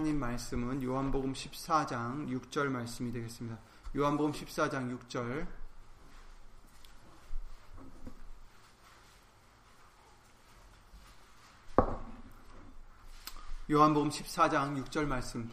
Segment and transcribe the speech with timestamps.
[0.00, 3.58] 하나님 말씀은 요한복음 14장 6절 말씀이 되겠습니다.
[3.94, 5.46] 요한복음 14장 6절
[13.70, 15.50] 요한복음 14장 6절 말씀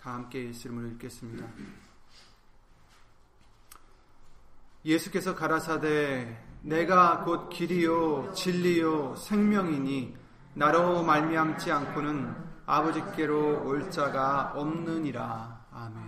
[0.00, 1.46] 다 함께 이름으로 읽겠습니다.
[4.84, 10.16] 예수께서 가라사대 내가 곧 길이요 진리요 생명이니
[10.54, 15.68] 나로 말미암지 않고는 아버지께로 올 자가 없느니라.
[15.72, 16.04] 아멘.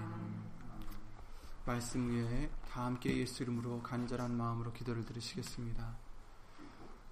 [1.65, 5.97] 말씀 위에 다 함께 예수 이름으로 간절한 마음으로 기도를 드리시겠습니다.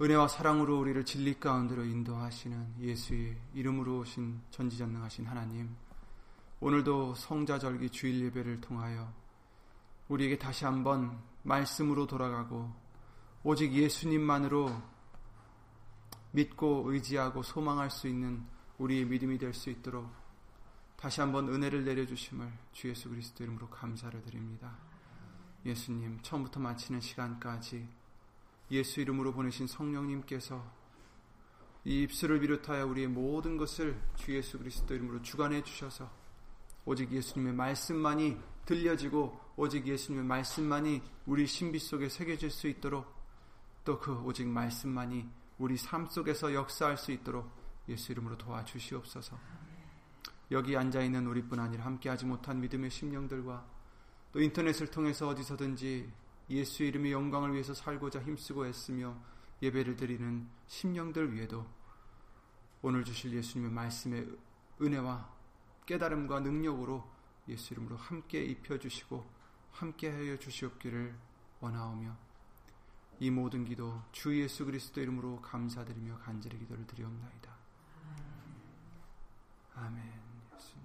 [0.03, 5.75] 은혜와 사랑으로 우리를 진리 가운데로 인도하시는 예수의 이름으로 오신 전지전능하신 하나님,
[6.61, 9.11] 오늘도 성자절기 주일 예배를 통하여
[10.09, 12.71] 우리에게 다시 한번 말씀으로 돌아가고
[13.45, 14.71] 오직 예수님만으로
[16.33, 20.11] 믿고 의지하고 소망할 수 있는 우리의 믿음이 될 수 있도록
[20.97, 24.77] 다시 한번 은혜를 내려주심을 주 예수 그리스도 이름으로 감사를 드립니다.
[25.65, 27.89] 예수님, 처음부터 마치는 시간까지
[28.71, 30.65] 예수 이름으로 보내신 성령님께서
[31.85, 36.11] 이 입술을 비롯하여 우리의 모든 것을 주 예수 그리스도 이름으로 주관해 주셔서
[36.85, 43.07] 오직 예수님의 말씀만이 들려지고 오직 예수님의 말씀만이 우리 신비 속에 새겨질 수 있도록
[43.85, 47.51] 또 그 오직 말씀만이 우리 삶 속에서 역사할 수 있도록
[47.89, 49.39] 예수 이름으로 도와주시옵소서.
[50.51, 53.67] 여기 앉아 있는 우리뿐 아니라 함께하지 못한 믿음의 심령들과
[54.33, 56.11] 또 인터넷을 통해서 어디서든지
[56.51, 59.17] 예수 이름의 영광을 위해서 살고자 힘쓰고 애쓰며
[59.61, 61.67] 예배를 드리는 심령들 위에도
[62.81, 64.29] 오늘 주실 예수님의 말씀의
[64.81, 65.29] 은혜와
[65.85, 67.07] 깨달음과 능력으로
[67.49, 69.27] 예수 이름으로 함께 입혀 주시고
[69.73, 71.15] 함께 하여 주시옵기를
[71.61, 72.17] 원하오며
[73.21, 77.58] 이 모든 기도 주 예수 그리스도 이름으로 감사드리며 간절히 기도를 드리옵나이다.
[79.81, 80.03] 아멘.
[80.55, 80.85] 예수님.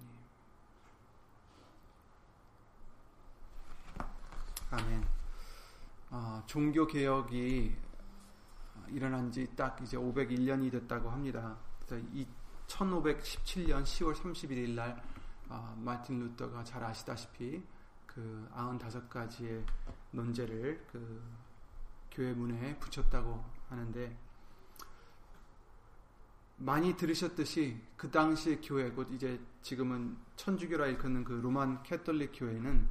[4.70, 5.04] 아멘.
[6.10, 7.76] 어, 종교 개혁이
[8.88, 11.56] 일어난 지 딱 이제 501년이 됐다고 합니다.
[11.86, 12.06] 그래서
[12.66, 15.02] 1517년 10월 31일 날
[15.48, 17.62] 어, 마틴 루터가 잘 아시다시피
[18.06, 19.64] 그 95가지의
[20.12, 21.22] 논제를 그
[22.10, 24.16] 교회 문에 붙였다고 하는데
[26.56, 32.88] 많이 들으셨듯이 그 당시의 교회 곧 이제 지금은 천주교라 일컫는 그 Roman Catholic 교회는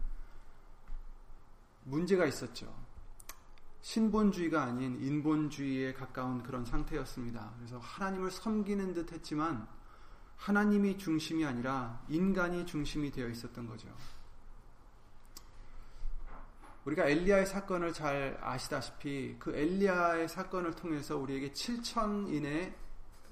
[1.86, 2.74] 문제가 있었죠.
[3.82, 7.54] 신본주의가 아닌 인본주의에 가까운 그런 상태였습니다.
[7.58, 9.68] 그래서 하나님을 섬기는 듯 했지만
[10.38, 13.90] 하나님이 중심이 아니라 인간이 중심이 되어 있었던 거죠.
[16.86, 22.74] 우리가 엘리야의 사건을 잘 아시다시피 그 엘리야의 사건을 통해서 우리에게 7천인의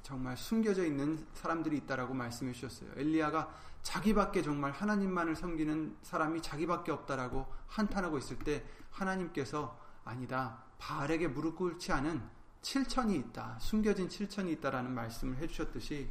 [0.03, 2.91] 정말 숨겨져 있는 사람들이 있다라고 말씀해 주셨어요.
[2.95, 3.50] 엘리야가
[3.84, 10.63] 자기밖에 정말 하나님만을 섬기는 사람이 자기밖에 없다라고 한탄하고 있을 때 하나님께서 아니다.
[10.78, 12.22] 바알에게 무릎 꿇지 않은
[12.61, 13.57] 7천이 있다.
[13.59, 16.09] 숨겨진 7천이 있다라는 말씀을 해 주셨듯이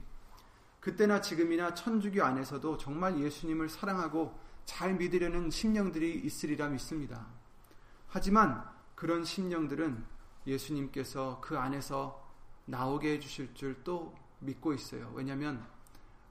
[0.80, 7.26] 그때나 지금이나 천주교 안에서도 정말 예수님을 사랑하고 잘 믿으려는 심령들이 있으리라 믿습니다.
[8.08, 8.64] 하지만
[8.94, 10.04] 그런 심령들은
[10.46, 12.29] 예수님께서 그 안에서
[12.66, 15.10] 나오게 해주실 줄 또 믿고 있어요.
[15.14, 15.64] 왜냐하면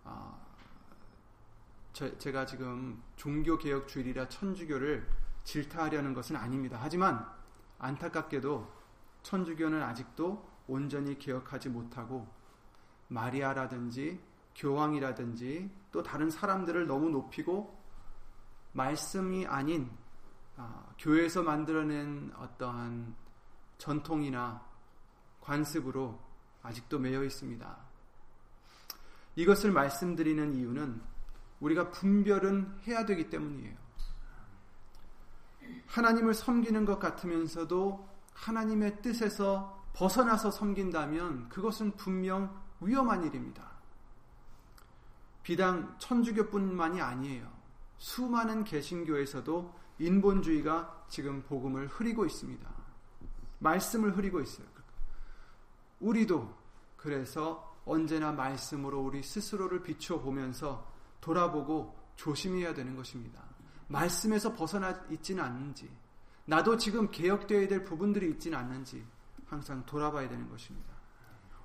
[0.03, 0.47] 어,
[1.93, 5.07] 제가 지금 종교개혁주의라 천주교를
[5.43, 6.77] 질타하려는 것은 아닙니다.
[6.81, 7.25] 하지만
[7.79, 8.79] 안타깝게도
[9.23, 12.27] 천주교는 아직도 온전히 개혁하지 못하고
[13.07, 14.19] 마리아라든지
[14.55, 17.77] 교황이라든지 또 다른 사람들을 너무 높이고
[18.73, 19.89] 말씀이 아닌
[20.57, 23.15] 어, 교회에서 만들어낸 어떠한
[23.77, 24.68] 전통이나
[25.49, 26.19] 관습으로
[26.61, 27.77] 아직도 매여 있습니다.
[29.35, 31.01] 이것을 말씀드리는 이유는
[31.59, 33.75] 우리가 분별은 해야 되기 때문이에요.
[35.87, 43.69] 하나님을 섬기는 것 같으면서도 하나님의 뜻에서 벗어나서 섬긴다면 그것은 분명 위험한 일입니다.
[45.41, 47.51] 비단 천주교뿐만이 아니에요.
[47.97, 52.69] 수많은 개신교에서도 인본주의가 지금 복음을 흐리고 있습니다.
[53.59, 54.78] 말씀을 흐리고 있어요.
[55.99, 56.57] 우리도
[56.97, 60.91] 그래서 언제나 말씀으로 우리 스스로를 비추어 보면서
[61.21, 63.43] 돌아보고 조심해야 되는 것입니다.
[63.87, 65.89] 말씀에서 벗어나 있지는 않는지,
[66.45, 69.05] 나도 지금 개혁되어야 될 부분들이 있지는 않는지
[69.47, 70.93] 항상 돌아봐야 되는 것입니다.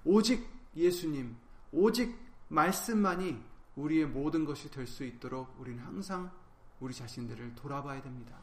[0.04, 1.36] 오직 예수님,
[1.72, 2.16] 오직
[2.48, 3.42] 말씀만이
[3.76, 6.30] 우리의 모든 것이 될 수 있도록 우리는 항상
[6.80, 8.36] 우리 자신들을 돌아봐야 됩니다.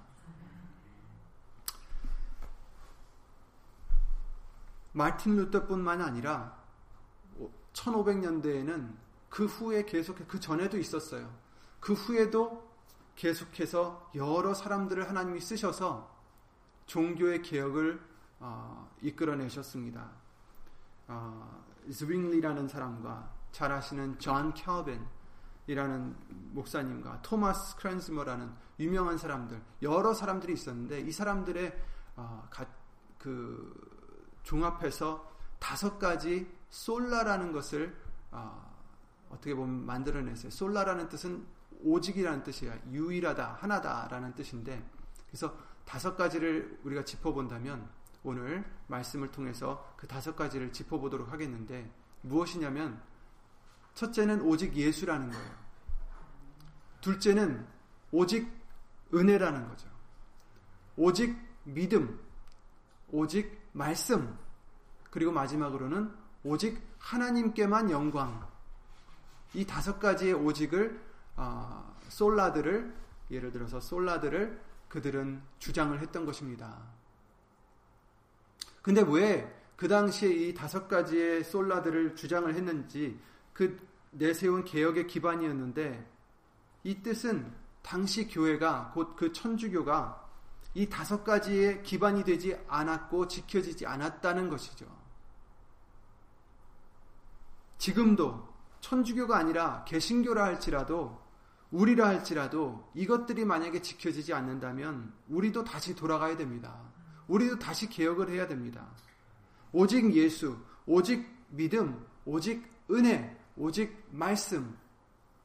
[4.94, 6.58] 마틴 루터뿐만 아니라
[7.74, 8.94] 1500년대에는
[9.30, 11.34] 그 후에 계속 그 전에도 있었어요.
[11.80, 12.70] 그 후에도
[13.16, 16.12] 계속해서 여러 사람들을 하나님이 쓰셔서
[16.86, 18.02] 종교의 개혁을
[18.40, 20.10] 어, 이끌어내셨습니다.
[21.08, 26.16] 어, 츠빙글리라는 사람과 잘 아시는 존 칼빈이라는
[26.54, 31.80] 목사님과 토마스 크랜머라는 유명한 사람들 여러 사람들이 있었는데 이 사람들의
[32.16, 32.66] 어, 가,
[33.18, 33.91] 그
[34.44, 35.30] 종합해서
[35.60, 37.96] 다섯 가지 솔라라는 것을
[38.32, 38.72] 어,
[39.30, 40.50] 어떻게 보면 만들어냈어요.
[40.52, 41.46] 솔라라는 뜻은
[41.84, 42.78] 오직이라는 뜻이야.
[42.92, 44.84] 유일하다, 하나다라는 뜻인데
[45.28, 45.56] 그래서
[45.86, 47.90] 다섯 가지를 우리가 짚어본다면
[48.24, 51.92] 오늘 말씀을 통해서 그 다섯 가지를 짚어보도록 하겠는데
[52.22, 53.02] 무엇이냐면
[53.96, 55.62] 첫째는 오직 예수라는 거예요.
[57.02, 57.68] 둘째는
[58.12, 58.52] 오직
[59.14, 59.90] 은혜라는 거죠.
[60.96, 62.20] 오직 믿음,
[63.10, 64.38] 오직 말씀,
[65.10, 66.12] 그리고 마지막으로는
[66.44, 68.48] 오직 하나님께만 영광.
[69.54, 71.00] 이 다섯 가지의 오직을
[71.36, 72.94] 어, 솔라들을
[73.32, 76.78] 예를 들어서 솔라들을 그들은 주장을 했던 것입니다.
[78.82, 83.20] 근데 왜 그 당시에 이 다섯 가지의 솔라들을 주장을 했는지
[83.52, 83.80] 그
[84.12, 86.08] 내세운 개혁의 기반이었는데
[86.84, 87.52] 이 뜻은
[87.82, 90.30] 당시 교회가 곧 그 천주교가
[90.74, 94.86] 이 다섯 가지의 기반이 되지 않았고 지켜지지 않았다는 것이죠.
[97.78, 98.48] 지금도
[98.80, 101.20] 천주교가 아니라 개신교라 할지라도
[101.72, 106.80] 우리라 할지라도 이것들이 만약에 지켜지지 않는다면 우리도 다시 돌아가야 됩니다.
[107.28, 108.88] 우리도 다시 개혁을 해야 됩니다.
[109.72, 114.78] 오직 예수, 오직 믿음, 오직 은혜, 오직 말씀,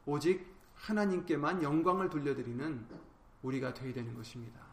[0.05, 0.45] 오직
[0.75, 2.87] 하나님께만 영광을 돌려드리는
[3.43, 4.66] 우리가 되어야 되는 것입니다.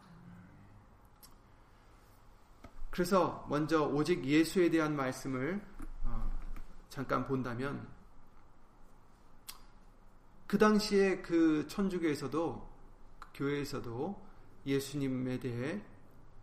[2.94, 5.60] 그래서 먼저 오직 예수에 대한 말씀을
[6.04, 6.30] 어,
[6.88, 7.88] 잠깐 본다면
[10.46, 12.70] 그 당시에 그 천주교에서도
[13.18, 14.24] 그 교회에서도
[14.66, 15.82] 예수님에 대해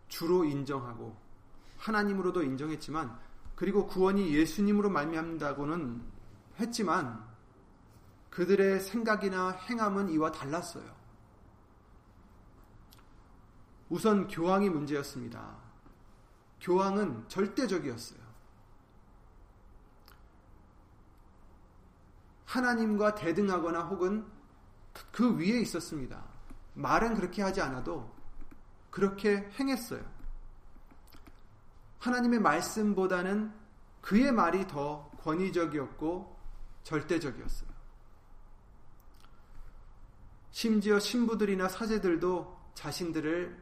[0.08, 1.16] 주로 인정하고
[1.78, 3.18] 하나님으로도 인정했지만
[3.56, 6.02] 그리고 구원이 예수님으로 말미암다고는
[6.60, 7.26] 했지만
[8.28, 10.84] 그들의 생각이나 행함은 이와 달랐어요.
[13.88, 15.61] 우선 교황이 문제였습니다.
[16.62, 18.22] 교황은 절대적이었어요.
[22.46, 24.26] 하나님과 대등하거나 혹은
[25.10, 26.22] 그 위에 있었습니다.
[26.74, 28.14] 말은 그렇게 하지 않아도
[28.90, 30.04] 그렇게 행했어요.
[31.98, 33.52] 하나님의 말씀보다는
[34.00, 36.38] 그의 말이 더 권위적이었고
[36.82, 37.70] 절대적이었어요.
[40.50, 43.61] 심지어 신부들이나 사제들도 자신들을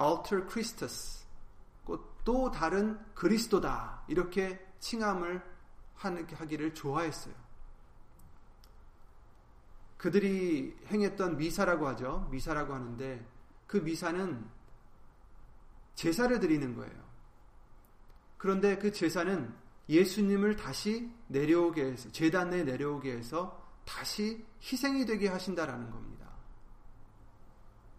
[0.00, 1.26] alter Christus,
[2.24, 5.42] 또 다른 그리스도다 이렇게 칭함을
[5.94, 7.34] 하기를 좋아했어요.
[9.96, 12.28] 그들이 행했던 미사라고 하죠.
[12.30, 13.26] 미사라고 하는데
[13.66, 14.46] 그 미사는
[15.94, 17.08] 제사를 드리는 거예요.
[18.36, 19.52] 그런데 그 제사는
[19.88, 26.28] 예수님을 다시 내려오게 해서 재단에 내려오게 해서 다시 희생이 되게 하신다라는 겁니다.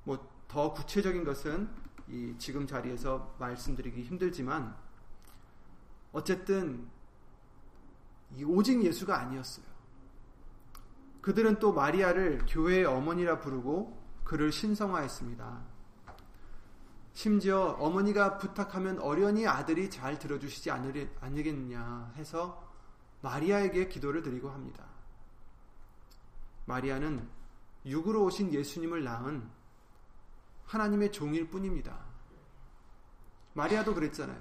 [0.04, 1.70] 뭐 더 구체적인 것은
[2.10, 4.76] 이 지금 자리에서 말씀드리기 힘들지만
[6.12, 6.88] 어쨌든
[8.36, 9.66] 이 오직 예수가 아니었어요.
[11.22, 15.62] 그들은 또 마리아를 교회의 어머니라 부르고 그를 신성화했습니다.
[17.14, 22.66] 심지어 어머니가 부탁하면 어련히 아들이 잘 들어주시지 않으겠느냐 해서
[23.22, 24.86] 마리아에게 기도를 드리고 합니다.
[26.66, 27.28] 마리아는
[27.86, 29.59] 육으로 오신 예수님을 낳은
[30.70, 31.98] 하나님의 종일 뿐입니다.
[33.54, 34.40] 마리아도 그랬잖아요.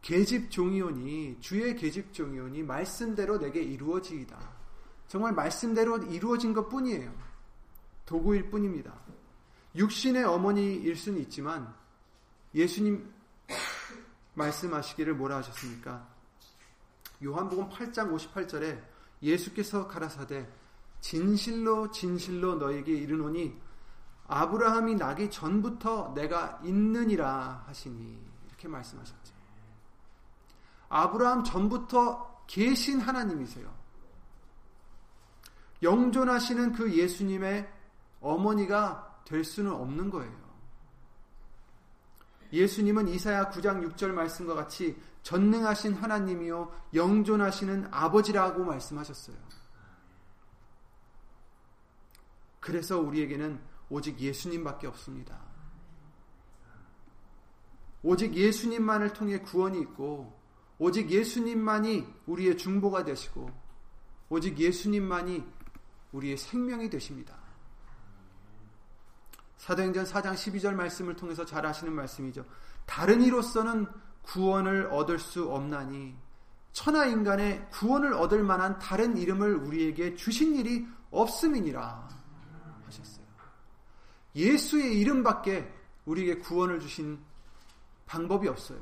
[0.00, 4.38] 계집 종이오니 주의 계집 종이오니 말씀대로 내게 이루어지이다.
[5.08, 7.14] 정말 말씀대로 이루어진 것 뿐이에요.
[8.06, 8.98] 도구일 뿐입니다.
[9.76, 11.72] 육신의 어머니일 수는 있지만
[12.54, 13.12] 예수님
[14.34, 16.08] 말씀하시기를 뭐라 하셨습니까?
[17.22, 18.82] 요한복음 8장 58절에
[19.22, 20.48] 예수께서 가라사대
[21.00, 23.60] 진실로 진실로 너에게 이르노니
[24.32, 29.34] 아브라함이 나기 전부터 내가 있느니라 하시니 이렇게 말씀하셨죠.
[30.88, 33.70] 아브라함 전부터 계신 하나님이세요.
[35.82, 37.70] 영존하시는 그 예수님의
[38.20, 40.42] 어머니가 될 수는 없는 거예요.
[42.54, 49.36] 예수님은 이사야 9장 6절 말씀과 같이 전능하신 하나님이요 영존하시는 아버지라고 말씀하셨어요.
[52.60, 55.38] 그래서 우리에게는 오직 예수님밖에 없습니다.
[58.02, 60.40] 오직 예수님만을 통해 구원이 있고
[60.78, 63.50] 오직 예수님만이 우리의 중보가 되시고
[64.30, 65.44] 오직 예수님만이
[66.12, 67.36] 우리의 생명이 되십니다.
[69.58, 72.46] 사도행전 4장 12절 말씀을 통해서 잘 아시는 말씀이죠.
[72.86, 73.86] 다른 이로서는
[74.22, 76.16] 구원을 얻을 수 없나니
[76.72, 82.21] 천하 인간의 구원을 얻을 만한 다른 이름을 우리에게 주신 일이 없음이니라.
[84.34, 85.72] 예수의 이름밖에
[86.04, 87.18] 우리에게 구원을 주신
[88.06, 88.80] 방법이 없어요.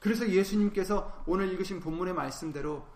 [0.00, 2.86] 그래서 예수님께서 오늘 읽으신 본문의 말씀대로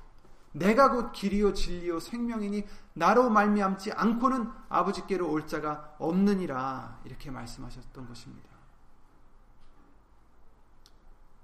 [0.53, 8.51] 내가 곧 길이요 진리요 생명이니 나로 말미암지 않고는 아버지께로 올 자가 없느니라 이렇게 말씀하셨던 것입니다.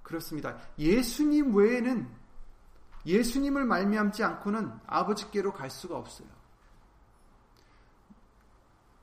[0.02, 0.56] 그렇습니다.
[0.78, 2.08] 예수님 외에는
[3.06, 6.28] 예수님을 말미암지 않고는 아버지께로 갈 수가 없어요.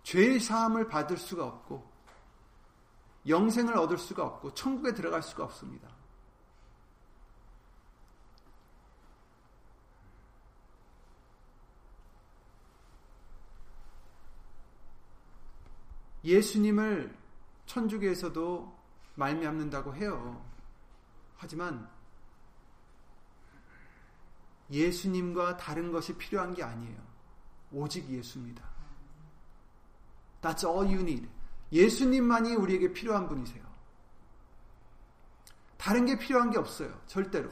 [0.03, 1.91] 죄의 사함을 받을 수가 없고
[3.27, 5.89] 영생을 얻을 수가 없고 천국에 들어갈 수가 없습니다.
[16.24, 17.17] 예수님을
[17.65, 18.79] 천주교에서도
[19.15, 20.45] 말미암는다고 해요.
[21.36, 21.89] 하지만
[24.72, 26.98] 예수님과 다른 것이 필요한 게 아니에요.
[27.72, 28.73] 오직 예수입니다.
[30.43, 31.27] That's all you need.
[31.71, 33.63] 예수님만이 우리에게 필요한 분이세요.
[35.77, 37.01] 다른 게 필요한 게 없어요.
[37.07, 37.50] 절대로.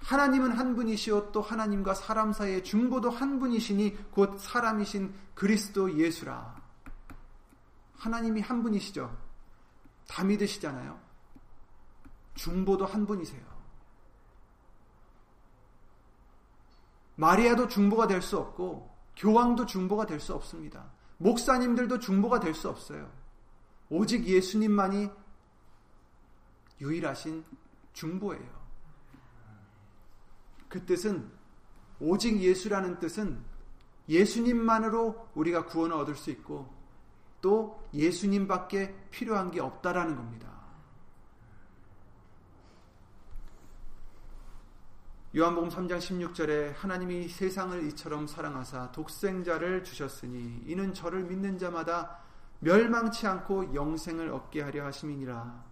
[0.00, 6.56] 하나님은 한 분이시요 또 하나님과 사람 사이의 중보도 한 분이시니 곧 사람이신 그리스도 예수라.
[7.98, 9.14] 하나님이 한 분이시죠.
[10.06, 10.98] 다 믿으시잖아요.
[12.36, 13.42] 중보도 한 분이세요.
[17.16, 20.90] 마리아도 중보가 될 수 없고 교황도 중보가 될 수 없습니다.
[21.18, 23.10] 목사님들도 중보가 될 수 없어요.
[23.90, 25.10] 오직 예수님만이
[26.80, 27.44] 유일하신
[27.92, 28.58] 중보예요.
[30.68, 31.30] 그 뜻은
[32.00, 33.42] 오직 예수라는 뜻은
[34.08, 36.72] 예수님만으로 우리가 구원을 얻을 수 있고
[37.40, 40.57] 또 예수님밖에 필요한 게 없다라는 겁니다.
[45.36, 52.20] 요한복음 3장 16절에 하나님이 세상을 이처럼 사랑하사 독생자를 주셨으니 이는 저를 믿는 자마다
[52.60, 55.64] 멸망치 않고 영생을 얻게 하려 하심이니라.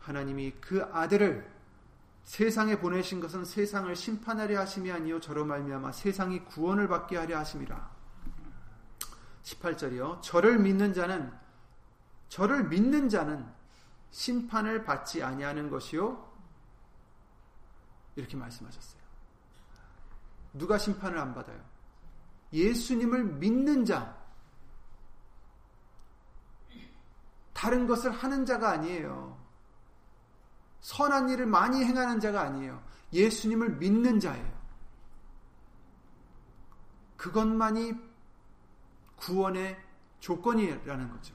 [0.00, 1.50] 하나님이 그 아들을
[2.24, 7.90] 세상에 보내신 것은 세상을 심판하려 하심이 아니요 저로 말미암아 세상이 구원을 받게 하려 하심이라.
[9.44, 10.20] 18절이요.
[10.20, 11.32] 저를 믿는 자는
[12.28, 13.46] 저를 믿는 자는
[14.10, 16.29] 심판을 받지 아니하는 것이요.
[18.16, 19.00] 이렇게 말씀하셨어요.
[20.54, 21.60] 누가 심판을 안 받아요?
[22.52, 24.18] 예수님을 믿는 자.
[27.52, 29.38] 다른 것을 하는 자가 아니에요.
[30.80, 32.82] 선한 일을 많이 행하는 자가 아니에요.
[33.12, 34.60] 예수님을 믿는 자예요.
[37.16, 37.92] 그것만이
[39.16, 39.78] 구원의
[40.20, 41.34] 조건이라는 거죠.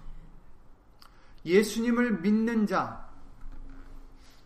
[1.46, 3.05] 예수님을 믿는 자,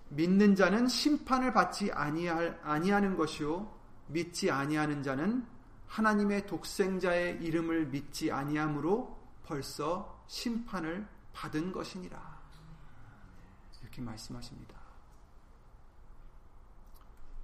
[0.10, 3.72] 믿는 자는 심판을 받지 아니할, 아니하는 것이요
[4.08, 5.46] 믿지 아니하는 자는
[5.88, 12.40] 하나님의 독생자의 이름을 믿지 아니함으로 벌써 심판을 받은 것이니라.
[13.82, 14.76] 이렇게 말씀하십니다.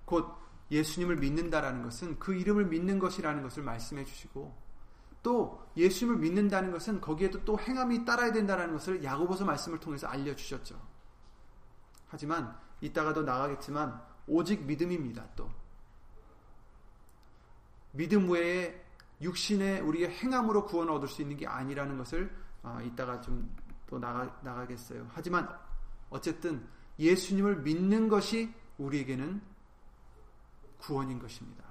[0.06, 0.28] 곧
[0.70, 4.56] 예수님을 믿는다라는 것은 그 이름을 믿는 것이라는 것을 말씀해 주시고
[5.24, 10.80] 또 예수님을 믿는다는 것은 거기에도 또 행함이 따라야 된다는 것을 야고보서 말씀을 통해서 알려 주셨죠.
[12.16, 15.28] 하지만 이따가도 나가겠지만 오직 믿음입니다.
[15.36, 15.50] 또
[17.92, 18.84] 믿음 외에
[19.22, 24.40] 육신의 우리의 행함으로 구원을 얻을 수 있는 게 아니라는 것을 어, 이따가 좀 또 나가
[24.44, 25.08] 나가겠어요.
[25.14, 25.48] 하지만
[26.10, 26.66] 어쨌든
[27.00, 29.42] 예수님을 믿는 것이 우리에게는
[30.78, 31.64] 구원인 것입니다.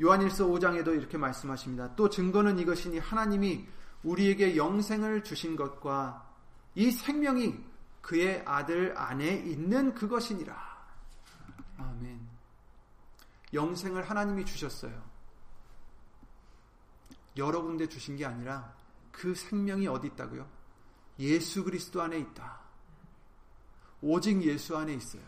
[0.00, 1.94] 요한일서 5장에도 이렇게 말씀하십니다.
[1.94, 3.66] 또 증거는 이것이니 하나님이
[4.02, 6.26] 우리에게 영생을 주신 것과
[6.74, 7.69] 이 생명이
[8.00, 10.56] 그의 아들 안에 있는 그것이니라.
[11.78, 12.28] 아멘.
[13.52, 15.10] 영생을 하나님이 주셨어요.
[17.36, 18.74] 여러 군데 주신 게 아니라
[19.12, 20.48] 그 생명이 어디 있다고요?
[21.18, 22.60] 예수 그리스도 안에 있다.
[24.02, 25.22] 오직 예수 안에 있어요.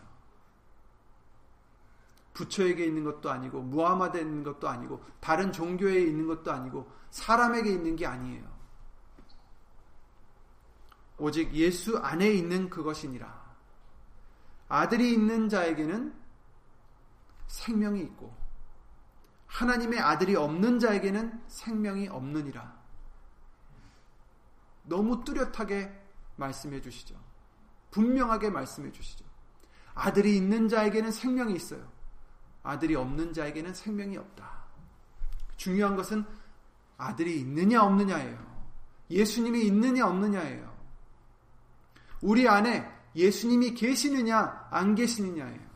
[2.33, 7.95] 부처에게 있는 것도 아니고 무하마드에 있는 것도 아니고 다른 종교에 있는 것도 아니고 사람에게 있는
[7.95, 8.52] 게 아니에요.
[11.23, 13.55] 오직 예수 안에 있는 그것이니라.
[14.67, 16.13] 아들이 있는 자에게는
[17.47, 18.35] 생명이 있고
[19.47, 22.77] 하나님의 아들이 없는 자에게는 생명이 없느니라.
[24.83, 25.97] 너무 뚜렷하게
[26.35, 27.15] 말씀해 주시죠.
[27.91, 29.23] 분명하게 말씀해 주시죠.
[29.93, 31.89] 아들이 있는 자에게는 생명이 있어요.
[32.63, 34.65] 아들이 없는 자에게는 생명이 없다.
[35.55, 36.25] 중요한 것은
[36.97, 38.67] 아들이 있느냐 없느냐예요.
[39.09, 40.72] 예수님이 있느냐 없느냐예요.
[42.23, 45.73] 우리 안에 예수님이 계시느냐 안 계시느냐예요.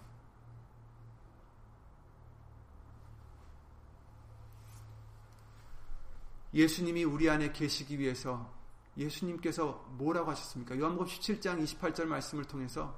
[6.53, 8.51] 예수님이 우리 안에 계시기 위해서
[8.95, 10.79] 예수님께서 뭐라고 하셨습니까?
[10.79, 12.97] 요한복음 17장 28절 말씀을 통해서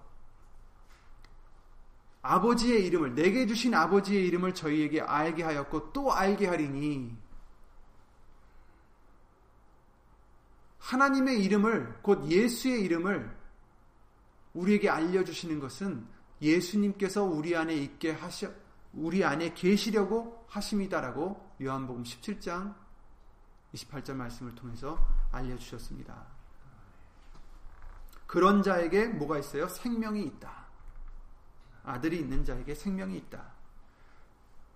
[2.22, 7.18] 아버지의 이름을 내게 주신 아버지의 이름을 저희에게 알게 하였고 또 알게 하리니
[10.78, 13.39] 하나님의 이름을 곧 예수의 이름을
[14.54, 16.06] 우리에게 알려 주시는 것은
[16.42, 18.52] 예수님께서 우리 안에 있게 하셔
[18.94, 22.76] 우리 안에 계시려고 하심이다라고 요한복음 17장
[23.74, 24.98] 28절 말씀을 통해서
[25.32, 26.26] 알려주셨습니다.
[28.26, 29.68] 그런 자에게 뭐가 있어요?
[29.68, 30.68] 생명이 있다.
[31.84, 33.60] 아들이 있는 자에게 생명이 있다.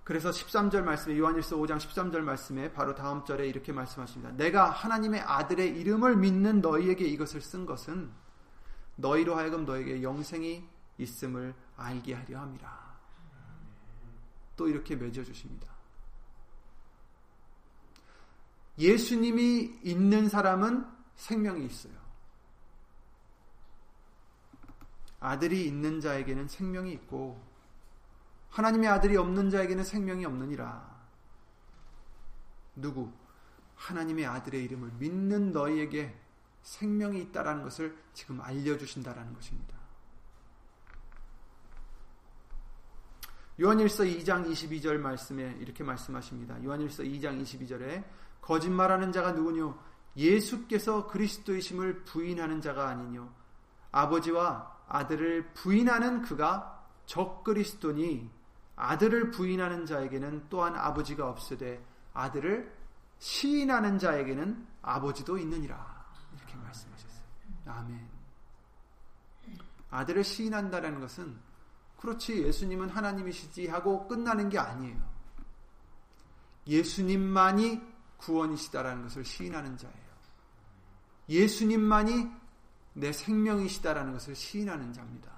[0.03, 4.31] 그래서 13절 말씀에 요한일서 5장 13절 말씀에 바로 다음 절에 이렇게 말씀하십니다.
[4.35, 8.11] 내가 하나님의 아들의 이름을 믿는 너희에게 이것을 쓴 것은
[9.03, 10.65] 너희로 하여금 너에게 영생이
[10.97, 12.93] 있음을 알게 하려 함이라.
[14.55, 15.67] 또 이렇게 맺어 주십니다.
[18.79, 21.93] 예수님이 있는 사람은 생명이 있어요.
[25.19, 27.41] 아들이 있는 자에게는 생명이 있고
[28.51, 30.93] 하나님의 아들이 없는 자에게는 생명이 없느니라.
[32.75, 33.11] 누구?
[33.75, 36.22] 하나님의 아들의 이름을 믿는 너희에게
[36.63, 39.75] 생명이 있다라는 것을 지금 알려주신다라는 것입니다.
[43.61, 46.63] 요한일서 2장 22절 말씀에 이렇게 말씀하십니다.
[46.63, 48.03] 요한일서 2장 22절에
[48.41, 49.77] 거짓말하는 자가 누구뇨?
[50.17, 53.29] 예수께서 그리스도이심을 부인하는 자가 아니뇨.
[53.91, 58.29] 아버지와 아들을 부인하는 그가 적그리스도니
[58.75, 62.75] 아들을 부인하는 자에게는 또한 아버지가 없으되 아들을
[63.19, 66.05] 시인하는 자에게는 아버지도 있느니라.
[66.35, 67.23] 이렇게 말씀하셨어요.
[67.65, 68.09] 아멘.
[69.89, 71.37] 아들을 시인한다라는 것은
[71.97, 75.13] 그렇지 예수님은 하나님이시지 하고 끝나는 게 아니에요.
[76.67, 77.81] 예수님만이
[78.17, 79.97] 구원이시다라는 것을 시인하는 자예요.
[81.29, 82.29] 예수님만이
[82.93, 85.31] 내 생명이시다라는 것을 시인하는 자입니다.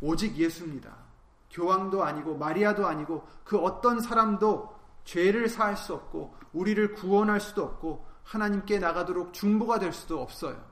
[0.00, 0.96] 오직 예수입니다.
[1.50, 8.06] 교황도 아니고 마리아도 아니고 그 어떤 사람도 죄를 사할 수 없고 우리를 구원할 수도 없고
[8.24, 10.70] 하나님께 나가도록 중보가 될 수도 없어요.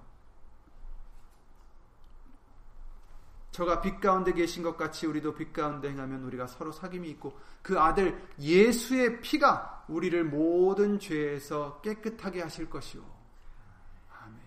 [3.58, 7.80] 저가 빛 가운데 계신 것 같이 우리도 빛 가운데 행하면 우리가 서로 사귐이 있고 그
[7.80, 13.02] 아들 예수의 피가 우리를 모든 죄에서 깨끗하게 하실 것이오.
[14.20, 14.38] 아멘.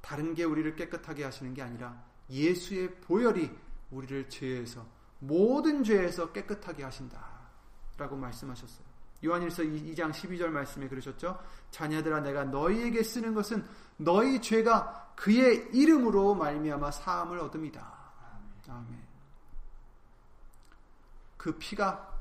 [0.00, 3.50] 다른 게 우리를 깨끗하게 하시는 게 아니라 예수의 보혈이
[3.90, 4.86] 우리를 죄에서
[5.18, 7.36] 모든 죄에서 깨끗하게 하신다.
[7.98, 8.85] 라고 말씀하셨어요.
[9.24, 11.38] 요한일서 2장 12절 말씀에 그러셨죠.
[11.70, 13.64] 자녀들아 내가 너희에게 쓰는 것은
[13.96, 17.96] 너희 죄가 그의 이름으로 말미암아 사함을 얻음이다.
[18.68, 19.06] 아멘.
[21.36, 22.14] 그 피가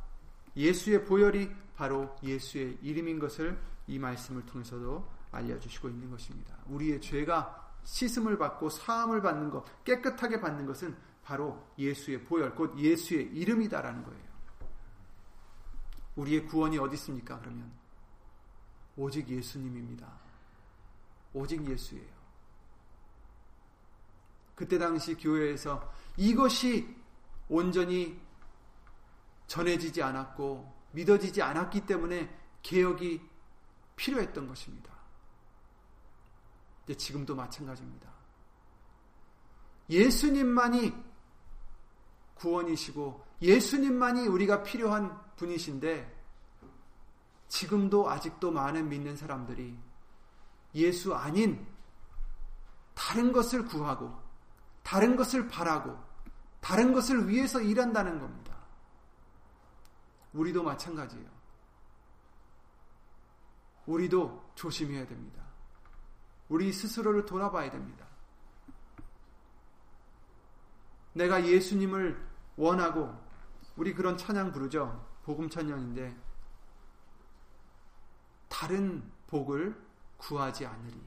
[0.56, 6.56] 예수의 보혈이 바로 예수의 이름인 것을 이 말씀을 통해서도 알려주시고 있는 것입니다.
[6.68, 13.28] 우리의 죄가 씻음을 받고 사함을 받는 것, 깨끗하게 받는 것은 바로 예수의 보혈, 곧 예수의
[13.34, 14.25] 이름이다라는 거예요.
[16.16, 17.40] 우리의 구원이 어디 있습니까?
[17.40, 17.72] 그러면
[18.96, 20.08] 오직 예수님입니다.
[21.34, 22.16] 오직 예수예요.
[24.56, 26.96] 그때 당시 교회에서 이것이
[27.50, 28.20] 온전히
[29.48, 33.22] 전해지지 않았고 믿어지지 않았기 때문에 개혁이
[33.98, 34.94] 필요했던 것입니다.
[36.98, 38.10] 지금도 마찬가지입니다.
[39.90, 40.94] 예수님만이
[42.36, 46.16] 구원이시고 예수님만이 우리가 필요한 분이신데
[47.48, 49.78] 지금도 아직도 많은 믿는 사람들이
[50.76, 51.66] 예수 아닌
[52.94, 54.18] 다른 것을 구하고
[54.84, 55.98] 다른 것을 바라고
[56.60, 58.56] 다른 것을 위해서 일한다는 겁니다.
[60.34, 61.30] 우리도 마찬가지예요.
[63.86, 65.44] 우리도 조심해야 됩니다.
[66.50, 68.06] 우리 스스로를 돌아봐야 됩니다.
[71.14, 72.22] 내가 예수님을
[72.58, 73.14] 원하고
[73.78, 75.15] 우리 그런 찬양 부르죠.
[75.26, 76.16] 복음 찬양인데
[78.48, 79.76] 다른 복을
[80.18, 81.02] 구하지 않으리.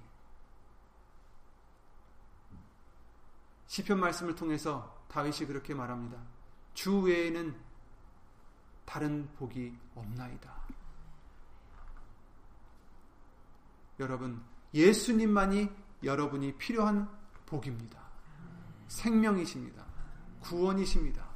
[3.69, 6.21] 시편 말씀을 통해서 다윗이 그렇게 말합니다.
[6.75, 7.57] 주 외에는
[8.85, 10.53] 다른 복이 없나이다.
[14.01, 14.43] 여러분,
[14.75, 15.71] 예수님만이
[16.03, 17.09] 여러분이 필요한
[17.47, 18.03] 복입니다.
[18.89, 19.85] 생명이십니다.
[20.41, 21.28] 구원이십니다.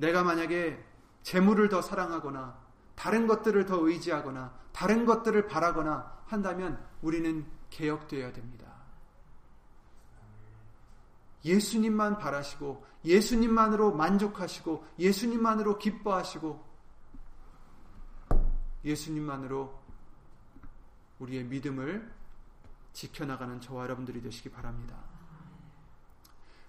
[0.00, 0.82] 내가 만약에
[1.22, 2.58] 재물을 더 사랑하거나
[2.94, 8.70] 다른 것들을 더 의지하거나 다른 것들을 바라거나 한다면 우리는 개혁되어야 됩니다.
[11.44, 16.70] 예수님만 바라시고 예수님만으로 만족하시고 예수님만으로 기뻐하시고
[18.84, 19.80] 예수님만으로
[21.18, 22.10] 우리의 믿음을
[22.92, 24.96] 지켜나가는 저와 여러분들이 되시기 바랍니다.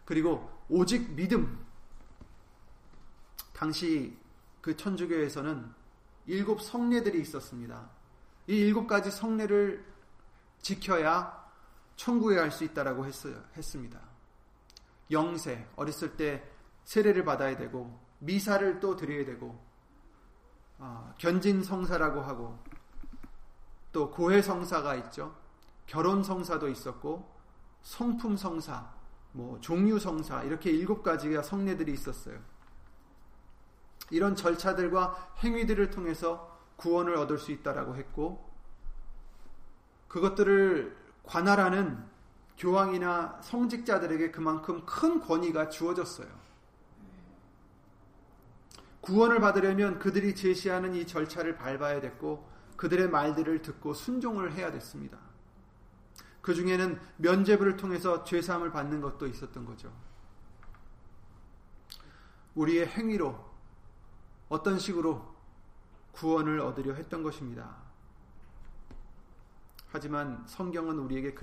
[0.05, 1.70] 그리고 오직 믿음.
[3.61, 4.17] 당시
[4.59, 5.71] 그 천주교에서는
[6.25, 7.91] 일곱 성례들이 있었습니다.
[8.47, 9.85] 이 일곱 가지 성례를
[10.63, 11.47] 지켜야
[11.95, 13.99] 천국에 갈 수 있다라고 했어요, 했습니다.
[15.11, 16.43] 영세, 어렸을 때
[16.85, 19.63] 세례를 받아야 되고, 미사를 또 드려야 되고,
[20.79, 22.57] 어, 견진 성사라고 하고,
[23.91, 25.35] 또 고해 성사가 있죠.
[25.85, 27.31] 결혼 성사도 있었고,
[27.83, 28.91] 성품 성사,
[29.33, 32.50] 뭐 종류 성사 이렇게 일곱 가지가 성례들이 있었어요.
[34.11, 38.49] 이런 절차들과 행위들을 통해서 구원을 얻을 수 있다라고 했고
[40.07, 42.03] 그것들을 관할하는
[42.57, 46.27] 교황이나 성직자들에게 그만큼 큰 권위가 주어졌어요.
[48.99, 52.47] 구원을 받으려면 그들이 제시하는 이 절차를 밟아야 됐고
[52.77, 55.17] 그들의 말들을 듣고 순종을 해야 됐습니다.
[56.41, 59.91] 그 중에는 면죄부를 통해서 죄 사함을 받는 것도 있었던 거죠.
[62.55, 63.50] 우리의 행위로
[64.51, 65.33] 어떤 식으로
[66.11, 67.73] 구원을 얻으려 했던 것입니다.
[69.87, 71.33] 하지만 성경은 우리에게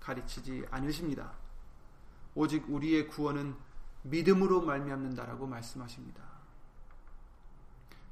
[0.00, 1.32] 가르치지 않으십니다.
[2.34, 3.56] 오직 우리의 구원은
[4.02, 6.22] 믿음으로 말미암는다라고 말씀하십니다.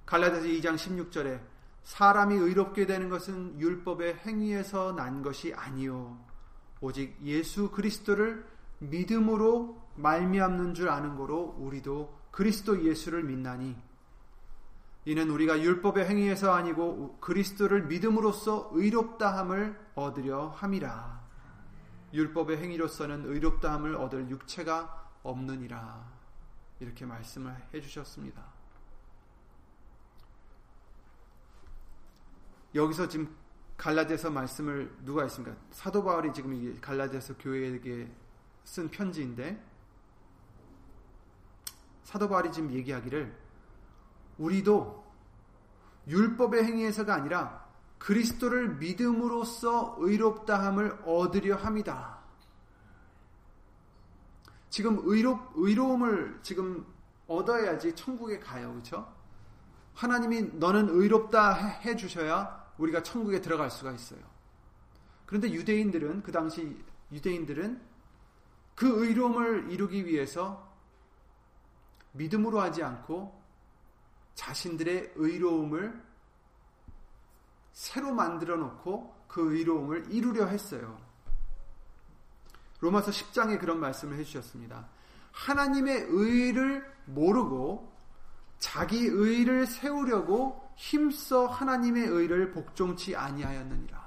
[0.07, 1.39] 갈라디아서 2장 16절에
[1.83, 6.19] 사람이 의롭게 되는 것은 율법의 행위에서 난 것이 아니요
[6.81, 8.47] 오직 예수 그리스도를
[8.79, 13.86] 믿음으로 말미암는 줄 아는 거로 우리도 그리스도 예수를 믿나니
[15.07, 21.25] 이는 우리가 율법의 행위에서 아니고 그리스도를 믿음으로써 의롭다함을 얻으려 함이라.
[22.13, 26.05] 율법의 행위로서는 의롭다함을 얻을 육체가 없느니라.
[26.81, 28.45] 이렇게 말씀을 해 주셨습니다.
[32.75, 33.33] 여기서 지금
[33.77, 35.57] 갈라디아서 말씀을 누가 했습니까?
[35.71, 38.13] 사도 바울이 지금 이 갈라디아서 교회에게
[38.65, 39.63] 쓴 편지인데
[42.03, 43.46] 사도 바울이 지금 얘기하기를
[44.39, 45.05] 우리도
[46.09, 47.67] 율법의 행위에서가 아니라
[47.99, 52.19] 그리스도를 믿음으로써 의롭다함을 얻으려 합니다.
[54.69, 56.87] 지금 의롭 의로움을 지금
[57.27, 58.71] 얻어야지 천국에 가요.
[58.73, 59.13] 그렇죠?
[59.95, 64.21] 하나님이 너는 의롭다 해 주셔야 우리가 천국에 들어갈 수가 있어요.
[65.25, 66.77] 그런데 유대인들은 그 당시
[67.11, 67.81] 유대인들은
[68.75, 70.71] 그 의로움을 이루기 위해서
[72.13, 73.36] 믿음으로 하지 않고
[74.37, 76.01] 자신들의 의로움을
[77.73, 80.97] 새로 만들어 놓고 그 의로움을 이루려 했어요.
[82.81, 84.89] 로마서 10장에 그런 말씀을 해주셨습니다.
[85.33, 87.93] 하나님의 의를 모르고
[88.59, 94.07] 자기 의를 세우려고 힘써 하나님의 의를 복종치 아니하였느니라.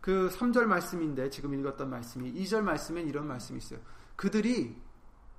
[0.00, 3.80] 그 3절 말씀인데 지금 읽었던 말씀이 2절 말씀엔 이런 말씀이 있어요.
[4.16, 4.80] 그들이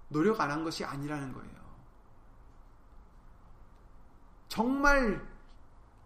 [0.09, 1.60] 노력 안 한 것이 아니라는 거예요.
[4.51, 5.25] 정말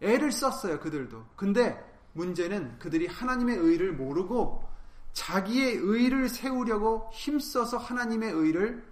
[0.01, 1.25] 애를 썼어요, 그들도.
[1.35, 4.63] 근데 문제는 그들이 하나님의 의를 모르고
[5.13, 8.87] 자기의 의를 세우려고 힘써서 하나님의 의를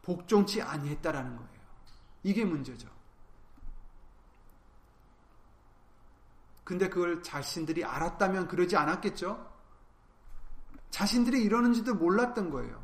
[0.00, 1.50] 복종치 아니했다라는 거예요.
[2.22, 2.88] 이게 문제죠.
[6.64, 9.52] 근데 그걸 자신들이 알았다면 그러지 않았겠죠?
[10.88, 12.82] 자신들이 이러는지도 몰랐던 거예요.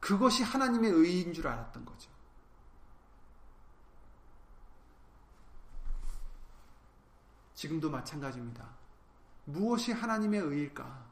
[0.00, 2.10] 그것이 하나님의 의인 줄 알았던 거죠.
[7.60, 8.66] 지금도 마찬가지입니다.
[9.44, 11.10] 무엇이 하나님의 의일까?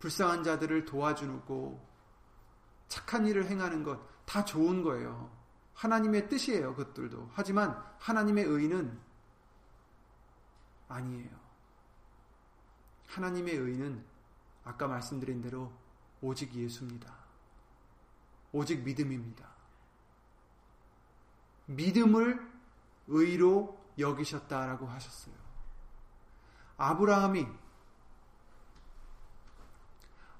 [0.00, 1.88] 불쌍한 자들을 도와주고
[2.88, 5.30] 착한 일을 행하는 것 다 좋은 거예요.
[5.74, 7.32] 하나님의 뜻이에요, 그것들도.
[7.34, 8.98] 하지만 하나님의 의는
[10.88, 11.30] 아니에요.
[13.08, 14.02] 하나님의 의는
[14.64, 15.70] 아까 말씀드린 대로
[16.22, 17.14] 오직 예수입니다.
[18.52, 19.46] 오직 믿음입니다.
[21.66, 22.50] 믿음을
[23.08, 25.34] 의로 여기셨다라고 하셨어요.
[26.76, 27.46] 아브라함이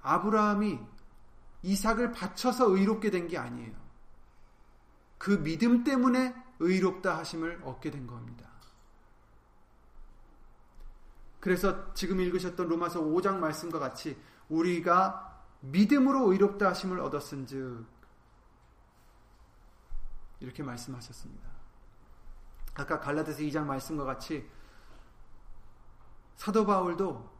[0.02, 0.80] 아브라함이
[1.62, 3.80] 이삭을 바쳐서 의롭게 된 게 아니에요.
[5.18, 8.50] 그 믿음 때문에 의롭다 하심을 얻게 된 겁니다.
[11.38, 17.86] 그래서 지금 읽으셨던 로마서 5장 말씀과 같이 우리가 믿음으로 의롭다 하심을 얻었은즉
[20.40, 21.51] 이렇게 말씀하셨습니다.
[22.74, 24.48] 아까 갈라디아서 2장 말씀과 같이
[26.37, 27.30] 사도 바울도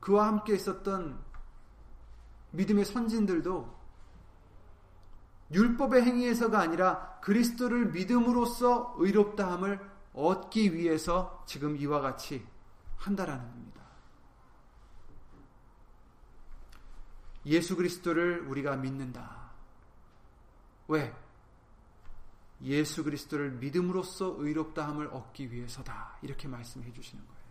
[0.00, 1.22] 그와 함께 있었던
[2.52, 3.84] 믿음의 선진들도
[5.52, 9.80] 율법의 행위에서가 아니라 그리스도를 믿음으로써 의롭다함을
[10.14, 12.46] 얻기 위해서 지금 이와 같이
[12.96, 13.82] 한다라는 겁니다.
[17.46, 19.50] 예수 그리스도를 우리가 믿는다.
[20.88, 21.14] 왜?
[22.64, 26.18] 예수 그리스도를 믿음으로써 의롭다함을 얻기 위해서다.
[26.22, 27.44] 이렇게 말씀해 주시는 거예요.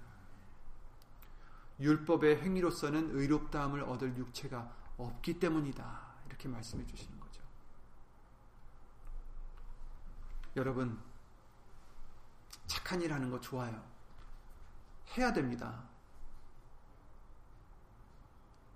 [1.80, 6.13] 율법의 행위로서는 의롭다함을 얻을 육체가 없기 때문이다.
[6.28, 7.41] 이렇게 말씀해 주시는 거죠.
[10.56, 10.99] 여러분,
[12.67, 13.84] 착한 일 하는 거 좋아요.
[15.15, 15.84] 해야 됩니다.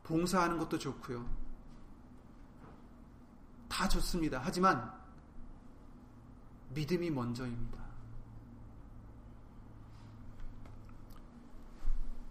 [0.04, 1.28] 봉사하는 것도 좋고요.
[3.67, 4.41] 다 좋습니다.
[4.43, 4.97] 하지만
[6.70, 7.78] 믿음이 먼저입니다.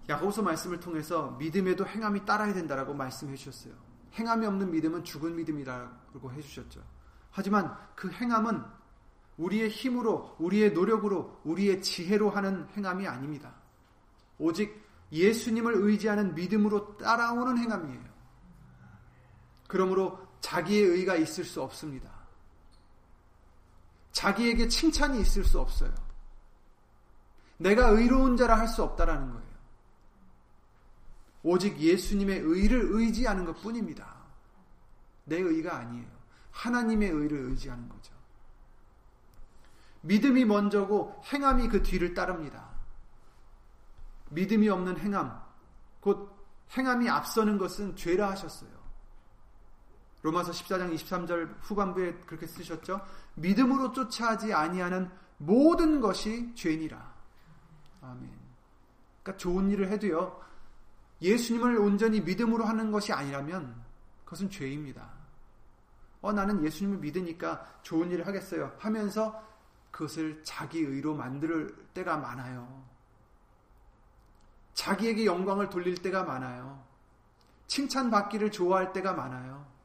[0.08, 3.74] 야고보서 말씀을 통해서 믿음에도 행함이 따라야 된다라고 말씀해 주셨어요.
[4.14, 6.82] 행함이 없는 믿음은 죽은 믿음이라고 해 주셨죠.
[7.30, 8.62] 하지만 그 행함은
[9.36, 13.54] 우리의 힘으로, 우리의 노력으로, 우리의 지혜로 하는 행함이 아닙니다.
[14.38, 18.16] 오직 예수님을 의지하는 믿음으로 따라오는 행함이에요.
[19.68, 22.15] 그러므로 자기의 의가 있을 수 없습니다.
[24.16, 25.92] 자기에게 칭찬이 있을 수 없어요.
[27.58, 29.46] 내가 의로운 자라 할 수 없다라는 거예요.
[31.42, 34.16] 오직 예수님의 의를 의지하는 것 뿐입니다.
[35.24, 36.06] 내 의가 아니에요.
[36.50, 38.14] 하나님의 의를 의지하는 거죠.
[40.00, 42.70] 믿음이 먼저고 행함이 그 뒤를 따릅니다.
[44.30, 45.42] 믿음이 없는 행함,
[46.00, 46.34] 곧
[46.70, 48.75] 행함이 앞서는 것은 죄라 하셨어요.
[50.26, 53.00] 로마서 14장 23절 후반부에 그렇게 쓰셨죠.
[53.34, 55.08] 믿음으로 쫓아하지 아니하는
[55.38, 57.14] 모든 것이 죄니라.
[58.02, 58.28] 아멘.
[59.22, 60.42] 그러니까 좋은 일을 해도요.
[61.22, 63.80] 예수님을 온전히 믿음으로 하는 것이 아니라면
[64.24, 65.08] 그것은 죄입니다.
[66.22, 68.74] 어 나는 예수님을 믿으니까 좋은 일을 하겠어요.
[68.80, 69.44] 하면서
[69.92, 72.84] 그것을 자기 의로 만들 때가 많아요.
[74.74, 76.84] 자기에게 영광을 돌릴 때가 많아요.
[77.68, 79.75] 칭찬받기를 좋아할 때가 많아요.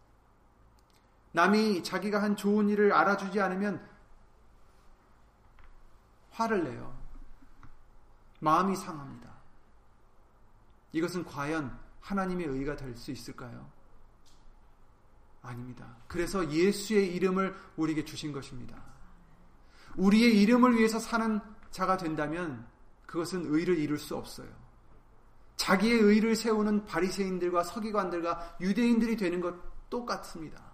[1.34, 3.86] 남이 자기가 한 좋은 일을 알아주지 않으면
[6.32, 6.98] 화를 내요.
[8.39, 9.30] 마음이 상합니다.
[10.91, 13.70] 이것은 과연 하나님의 의가 될 수 있을까요?
[15.41, 15.98] 아닙니다.
[16.08, 18.82] 그래서 예수의 이름을 우리에게 주신 것입니다.
[19.96, 21.39] 우리의 이름을 위해서 사는
[21.72, 22.67] 자가 된다면
[23.06, 24.50] 그것은 의를 이룰 수 없어요.
[25.56, 29.56] 자기의 의를 세우는 바리새인들과 서기관들과 유대인들이 되는 것
[29.89, 30.70] 똑같습니다.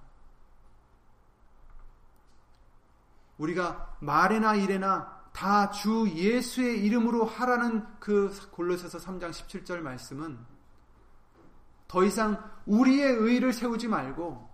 [3.38, 10.38] 우리가 말이나 일에나 다 주 예수의 이름으로 하라는 그 골로새서 3장 17절 말씀은
[11.88, 14.50] 더 이상 우리의 의를 세우지 말고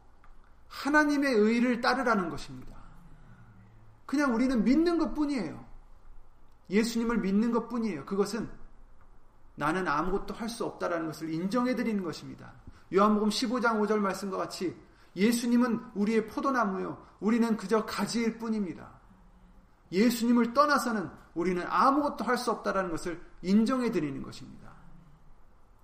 [0.68, 2.76] 하나님의 의를 따르라는 것입니다.
[4.06, 5.66] 그냥 우리는 믿는 것 뿐이에요.
[6.70, 8.06] 예수님을 믿는 것 뿐이에요.
[8.06, 8.50] 그것은
[9.56, 12.52] 나는 아무것도 할 수 없다라는 것을 인정해 드리는 것입니다.
[12.94, 14.76] 요한복음 15장 5절 말씀과 같이
[15.16, 17.06] 예수님은 우리의 포도나무요.
[17.20, 18.92] 우리는 그저 가지일 뿐입니다.
[19.92, 24.72] 예수님을 떠나서는 우리는 아무것도 할 수 없다라는 것을 인정해 드리는 것입니다.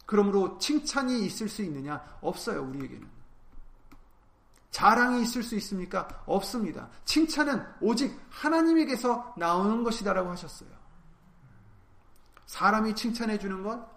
[0.06, 2.04] 그러므로 칭찬이 있을 수 있느냐?
[2.22, 3.08] 없어요, 우리에게는.
[4.72, 6.08] 자랑이 있을 수 있습니까?
[6.26, 6.90] 없습니다.
[7.06, 10.70] 칭찬은 오직 하나님에게서 나오는 것이다라고 하셨어요.
[12.46, 13.88] 사람이 칭찬해 주는 것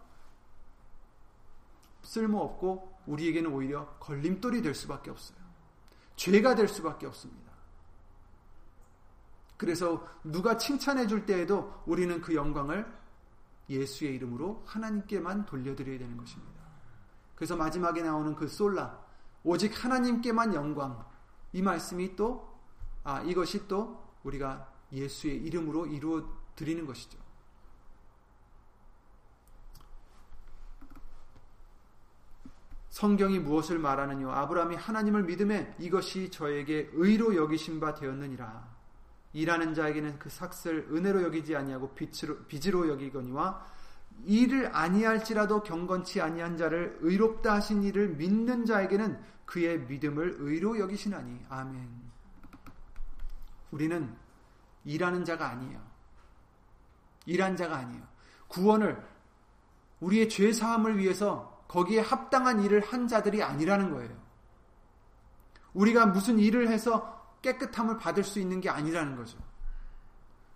[2.03, 5.38] 쓸모없고 우리에게는 오히려 걸림돌이 될 수밖에 없어요.
[6.17, 7.53] 죄가 될 수밖에 없습니다.
[9.57, 12.87] 그래서 누가 칭찬해 줄 때에도 우리는 그 영광을
[13.69, 16.61] 예수의 이름으로 하나님께만 돌려드려야 되는 것입니다.
[17.37, 19.01] 그래서 마지막에 나오는 그 솔라
[19.45, 21.05] 오직 하나님께만 영광.
[21.53, 22.59] 이 말씀이 또,
[23.05, 27.19] 아, 이것이 또 우리가 예수의 이름으로 이루어 드리는 것이죠.
[32.93, 34.31] 성경이 무엇을 말하느냐?
[34.31, 38.69] 아브라함이 하나님을 믿음에 이것이 저에게 의로 여기신 바 되었느니라.
[39.33, 43.67] 일하는 자에게는 그 삭슬 은혜로 여기지 아니하고 빛으로, 빚으로 여기거니와
[44.27, 51.89] 일을 아니할지라도 경건치 아니한 자를 의롭다 하신 이를 믿는 자에게는 그의 믿음을 의로 여기시나니 아멘.
[53.71, 54.15] 우리는
[54.85, 55.81] 일하는 자가 아니에요.
[57.25, 58.03] 일한 자가 아니에요.
[58.49, 59.03] 구원을
[60.01, 64.15] 우리의 죄 사함을 위해서 거기에 합당한 일을 한 자들이 아니라는 거예요.
[65.73, 69.39] 우리가 무슨 일을 해서 깨끗함을 받을 수 있는 게 아니라는 거죠.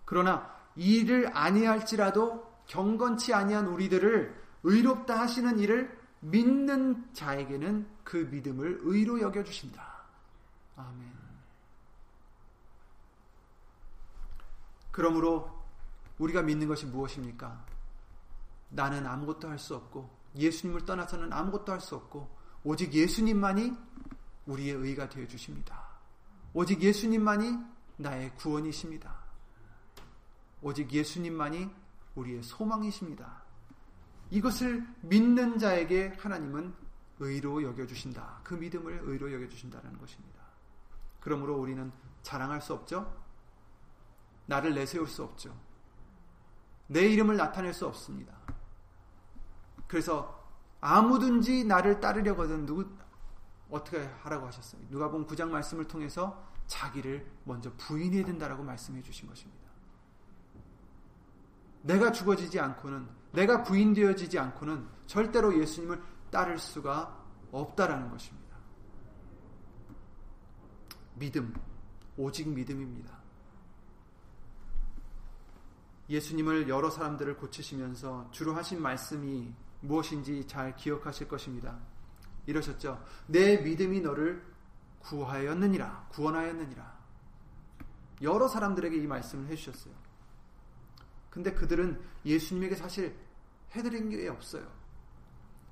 [0.05, 9.43] 그러나 일을 아니할지라도 경건치 아니한 우리들을 의롭다 하시는 일을 믿는 자에게는 그 믿음을 의로 여겨
[9.43, 10.03] 주신다.
[10.75, 11.17] 아멘.
[14.91, 15.65] 그러므로
[16.19, 17.65] 우리가 믿는 것이 무엇입니까?
[18.69, 23.73] 나는 아무것도 할 수 없고 예수님을 떠나서는 아무것도 할 수 없고 오직 예수님만이
[24.45, 25.87] 우리의 의가 되어 주십니다.
[26.53, 27.57] 오직 예수님만이
[27.97, 29.15] 나의 구원이십니다.
[30.61, 31.69] 오직 예수님만이
[32.15, 33.43] 우리의 소망이십니다.
[34.31, 36.73] 이것을 믿는 자에게 하나님은
[37.19, 38.41] 의로 여겨주신다.
[38.43, 40.39] 그 믿음을 의로 여겨주신다는 것입니다.
[41.19, 43.25] 그러므로 우리는 자랑할 수 없죠?
[44.45, 45.57] 나를 내세울 수 없죠.
[46.87, 48.36] 내 이름을 나타낼 수 없습니다.
[49.87, 50.37] 그래서
[50.79, 52.85] 아무든지 나를 따르려거든 누구
[53.69, 54.81] 어떻게 하라고 하셨어요?
[54.89, 59.67] 누가 본 9장 말씀을 통해서 자기를 먼저 부인해야 된다라고 말씀해 주신 것입니다.
[61.81, 68.57] 내가 죽어지지 않고는 내가 부인되어지지 않고는 절대로 예수님을 따를 수가 없다라는 것입니다.
[71.15, 71.53] 믿음,
[72.17, 73.17] 오직 믿음입니다.
[76.09, 81.77] 예수님을 여러 사람들을 고치시면서 주로 하신 말씀이 무엇인지 잘 기억하실 것입니다.
[82.45, 83.03] 이러셨죠.
[83.27, 84.43] 내 믿음이 너를
[84.99, 86.97] 구하였느니라, 구원하였느니라.
[88.21, 89.93] 여러 사람들에게 이 말씀을 해주셨어요.
[91.29, 93.15] 근데 그들은 예수님에게 사실
[93.75, 94.67] 해드린 게 없어요.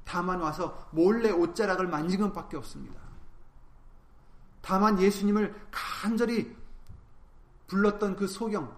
[0.03, 3.01] 다만 와서 몰래 옷자락을 만진 것밖에 없습니다.
[4.61, 6.55] 다만 예수님을 간절히
[7.67, 8.75] 불렀던 그 소경,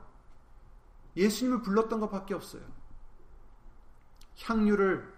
[1.16, 2.64] 예수님을 불렀던 것밖에 없어요.
[4.44, 5.17] 향유를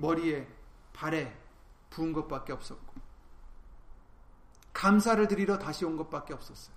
[0.00, 0.48] 머리에,
[0.92, 1.36] 발에
[1.90, 2.94] 부은 것밖에 없었고,
[4.72, 6.74] 감사를 드리러 다시 온 것밖에 없었어요.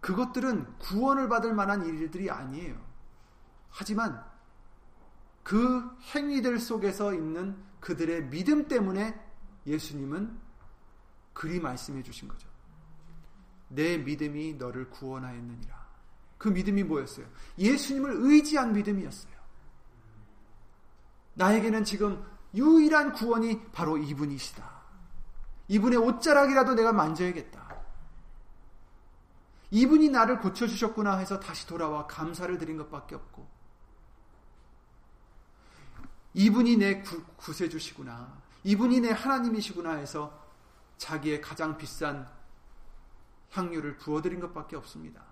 [0.00, 2.76] 그것들은 구원을 받을 만한 일들이 아니에요.
[3.70, 4.24] 하지만
[5.42, 9.18] 그 행위들 속에서 있는 그들의 믿음 때문에
[9.66, 10.38] 예수님은
[11.32, 12.48] 그리 말씀해 주신 거죠.
[13.68, 15.80] 내 믿음이 너를 구원하였느니라.
[16.38, 17.26] 그 믿음이 뭐였어요?
[17.58, 19.39] 예수님을 의지한 믿음이었어요.
[21.34, 24.68] 나에게는 지금 유일한 구원이 바로 이분이시다.
[25.68, 27.70] 이분의 옷자락이라도 내가 만져야겠다.
[29.70, 33.46] 이분이 나를 고쳐주셨구나 해서 다시 돌아와 감사를 드린 것밖에 없고,
[36.34, 38.40] 이분이 내 구, 구세주시구나.
[38.64, 40.46] 이분이 내 하나님이시구나 해서
[40.98, 42.28] 자기의 가장 비싼
[43.52, 45.29] 향유를 부어드린 것밖에 없습니다.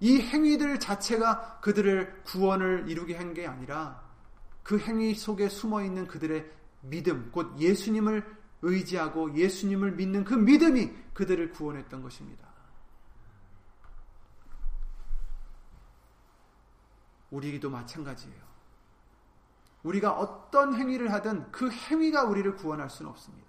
[0.00, 4.02] 이 행위들 자체가 그들을 구원을 이루게 한 게 아니라
[4.62, 6.50] 그 행위 속에 숨어 있는 그들의
[6.82, 8.24] 믿음, 곧 예수님을
[8.62, 12.46] 의지하고 예수님을 믿는 그 믿음이 그들을 구원했던 것입니다.
[17.30, 18.46] 우리에게도 마찬가지예요.
[19.82, 23.46] 우리가 어떤 행위를 하든 그 행위가 우리를 구원할 수는 없습니다.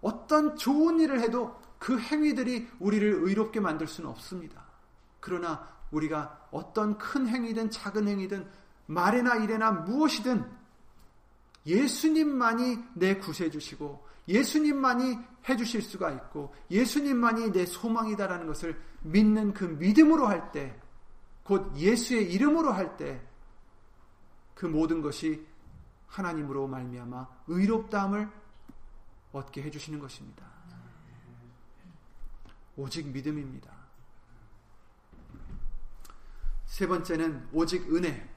[0.00, 4.63] 어떤 좋은 일을 해도 그 행위들이 우리를 의롭게 만들 수는 없습니다.
[5.24, 8.46] 그러나 우리가 어떤 큰 행위든 작은 행위든
[8.84, 10.44] 말이나 일이나 무엇이든
[11.64, 20.52] 예수님만이 내 구세주시고 예수님만이 해주실 수가 있고 예수님만이 내 소망이다라는 것을 믿는 그 믿음으로 할
[20.52, 20.78] 때,
[21.42, 23.26] 곧 예수의 이름으로 할 때,
[24.54, 25.46] 그 모든 것이
[26.06, 28.30] 하나님으로 말미암아 의롭다함을
[29.32, 30.44] 얻게 해주시는 것입니다.
[32.76, 33.83] 오직 믿음입니다.
[36.74, 38.28] 세 번째는 오직 은혜.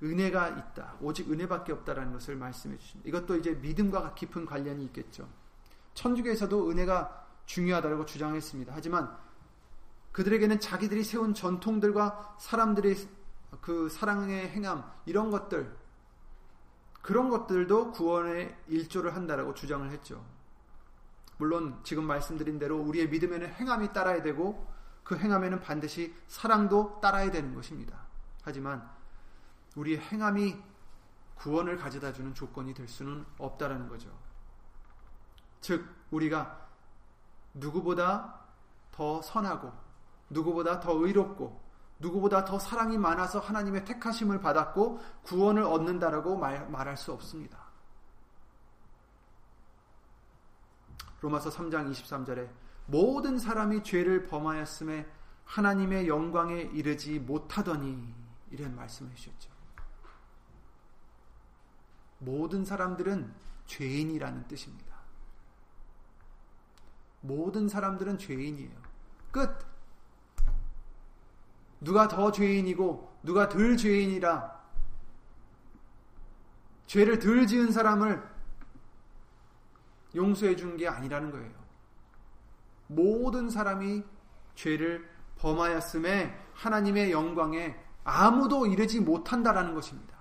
[0.00, 0.94] 은혜가 있다.
[1.00, 3.08] 오직 은혜밖에 없다라는 것을 말씀해 주십니다.
[3.08, 5.28] 이것도 이제 믿음과 깊은 관련이 있겠죠.
[5.94, 8.72] 천주교에서도 은혜가 중요하다고 주장했습니다.
[8.76, 9.12] 하지만
[10.12, 12.94] 그들에게는 자기들이 세운 전통들과 사람들의
[13.60, 15.76] 그 사랑의 행함 이런 것들
[17.02, 20.24] 그런 것들도 구원의 일조를 한다라고 주장을 했죠.
[21.38, 24.77] 물론 지금 말씀드린 대로 우리의 믿음에는 행함이 따라야 되고
[25.08, 27.98] 그 행함에는 반드시 사랑도 따라야 되는 것입니다.
[28.42, 28.86] 하지만
[29.74, 30.62] 우리의 행함이
[31.36, 34.10] 구원을 가져다 주는 조건이 될 수는 없다라는 거죠.
[35.62, 36.68] 즉, 우리가
[37.54, 38.38] 누구보다
[38.92, 39.72] 더 선하고,
[40.28, 41.58] 누구보다 더 의롭고,
[42.00, 47.58] 누구보다 더 사랑이 많아서 하나님의 택하심을 받았고, 구원을 얻는다라고 말, 말할 수 없습니다.
[51.22, 55.06] 로마서 3장 23절에 모든 사람이 죄를 범하였음에
[55.44, 58.14] 하나님의 영광에 이르지 못하더니
[58.50, 59.50] 이런 말씀을 해주셨죠.
[62.18, 63.32] 모든 사람들은
[63.66, 64.96] 죄인이라는 뜻입니다.
[67.20, 68.76] 모든 사람들은 죄인이에요.
[69.30, 69.58] 끝.
[71.80, 74.58] 누가 더 죄인이고 누가 덜 죄인이라
[76.86, 78.26] 죄를 덜 지은 사람을
[80.14, 81.67] 용서해 준 게 아니라는 거예요.
[82.88, 84.02] 모든 사람이
[84.54, 90.18] 죄를 범하였음에 하나님의 영광에 아무도 이르지 못한다라는 것입니다.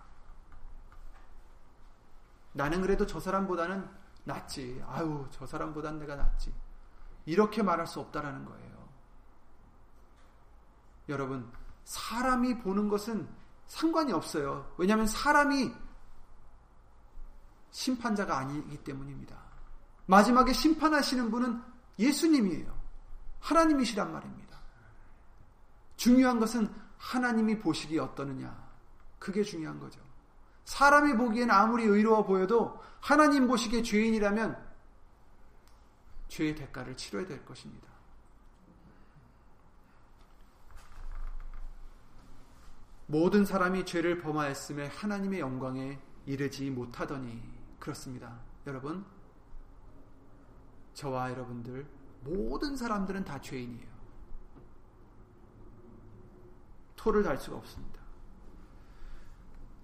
[2.53, 3.89] 나는 그래도 저 사람보다는
[4.25, 4.83] 낫지.
[4.87, 6.53] 아유, 저 사람보단 내가 낫지.
[7.25, 8.89] 이렇게 말할 수 없다라는 거예요.
[11.09, 11.49] 여러분,
[11.85, 13.27] 사람이 보는 것은
[13.67, 14.73] 상관이 없어요.
[14.77, 15.73] 왜냐하면 사람이
[17.71, 19.37] 심판자가 아니기 때문입니다.
[20.05, 21.61] 마지막에 심판하시는 분은
[21.99, 22.77] 예수님이에요.
[23.39, 24.57] 하나님이시란 말입니다.
[25.95, 28.67] 중요한 것은 하나님이 보시기에 어떠느냐.
[29.19, 29.99] 그게 중요한 거죠.
[30.65, 34.67] 사람이 보기엔 아무리 의로워 보여도 하나님 보시기에 죄인이라면
[36.27, 37.87] 죄의 대가를 치러야 될 것입니다.
[43.05, 47.41] 모든 사람이 죄를 범하였음에 하나님의 영광에 이르지 못하더니
[47.79, 48.37] 그렇습니다.
[48.65, 49.05] 여러분,
[50.97, 51.85] 저와 여러분들
[52.21, 53.87] 모든 사람들은 다 죄인이에요.
[56.95, 58.01] 토를 달 수가 없습니다.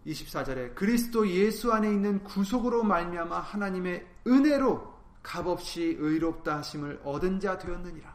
[0.07, 4.91] 24절에 그리스도 예수 안에 있는 구속으로 말미암아 하나님의 은혜로
[5.21, 8.11] 값없이 의롭다 하심을 얻은 자 되었느니라.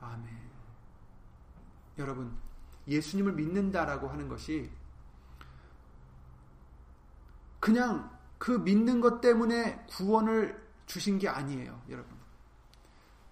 [0.00, 0.40] 아멘.
[1.98, 2.34] 여러분,
[2.88, 4.70] 예수님을 믿는다라고 하는 것이
[7.60, 12.16] 그냥 그 믿는 것 때문에 구원을 주신 게 아니에요, 여러분.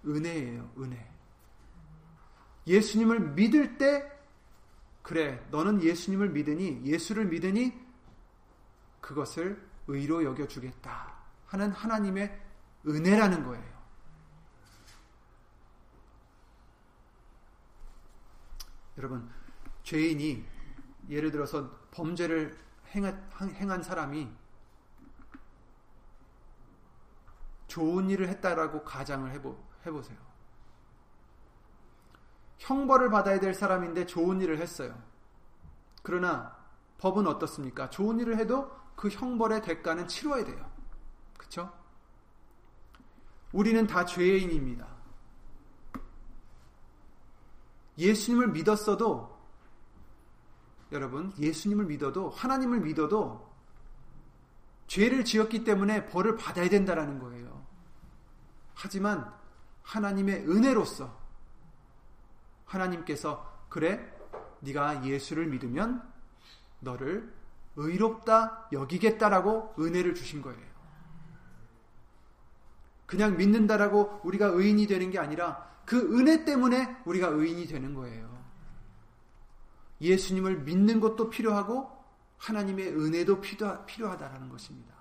[0.05, 1.11] 은혜예요, 은혜.
[2.67, 4.11] 예수님을 믿을 때
[5.01, 7.73] 그래, 너는 예수님을 믿으니, 예수를 믿으니
[9.01, 11.13] 그것을 의로 여겨주겠다
[11.45, 12.41] 하는 하나님의
[12.87, 13.75] 은혜라는 거예요.
[18.97, 19.29] 여러분,
[19.83, 20.43] 죄인이
[21.09, 22.57] 예를 들어서 범죄를
[22.95, 24.27] 행한 사람이
[27.75, 29.53] 좋은 일을 했다라고 가장을 해보,
[29.85, 30.17] 해보세요.
[32.59, 34.97] 형벌을 받아야 될 사람인데 좋은 일을 했어요.
[36.01, 36.55] 그러나
[36.99, 37.89] 법은 어떻습니까?
[37.89, 40.71] 좋은 일을 해도 그 형벌의 대가는 치러야 돼요.
[41.37, 41.69] 그쵸?
[43.51, 44.87] 우리는 다 죄인입니다.
[47.97, 49.37] 예수님을 믿었어도,
[50.93, 53.53] 여러분, 예수님을 믿어도, 하나님을 믿어도,
[54.87, 57.64] 죄를 지었기 때문에 벌을 받아야 된다라는 거예요.
[58.75, 59.33] 하지만,
[59.81, 61.25] 하나님의 은혜로서,
[62.65, 64.13] 하나님께서 그래
[64.59, 66.01] 네가 예수를 믿으면
[66.79, 67.33] 너를
[67.75, 70.75] 의롭다 여기겠다라고 은혜를 주신 거예요.
[73.05, 78.33] 그냥 믿는다라고 우리가 의인이 되는 게 아니라 그 은혜 때문에 우리가 의인이 되는 거예요.
[80.01, 81.91] 예수님을 믿는 것도 필요하고
[82.37, 84.93] 하나님의 은혜도 필요하다라는 것입니다.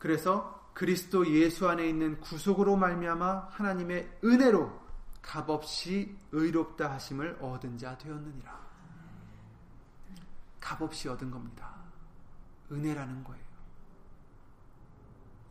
[0.00, 4.80] 그래서 그리스도 예수 안에 있는 구속으로 말미암아 하나님의 은혜로
[5.20, 8.58] 값없이 의롭다 하심을 얻은 자 되었느니라.
[10.58, 11.74] 값없이 얻은 겁니다.
[12.72, 13.44] 은혜라는 거예요.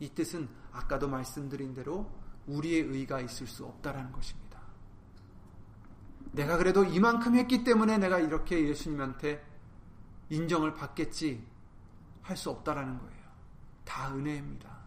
[0.00, 2.10] 이 뜻은 아까도 말씀드린 대로
[2.46, 4.58] 우리의 의가 있을 수 없다라는 것입니다.
[6.32, 9.46] 내가 그래도 이만큼 했기 때문에 내가 이렇게 예수님한테
[10.30, 11.46] 인정을 받겠지
[12.22, 13.19] 할 수 없다라는 거예요.
[13.84, 14.80] 다 은혜입니다.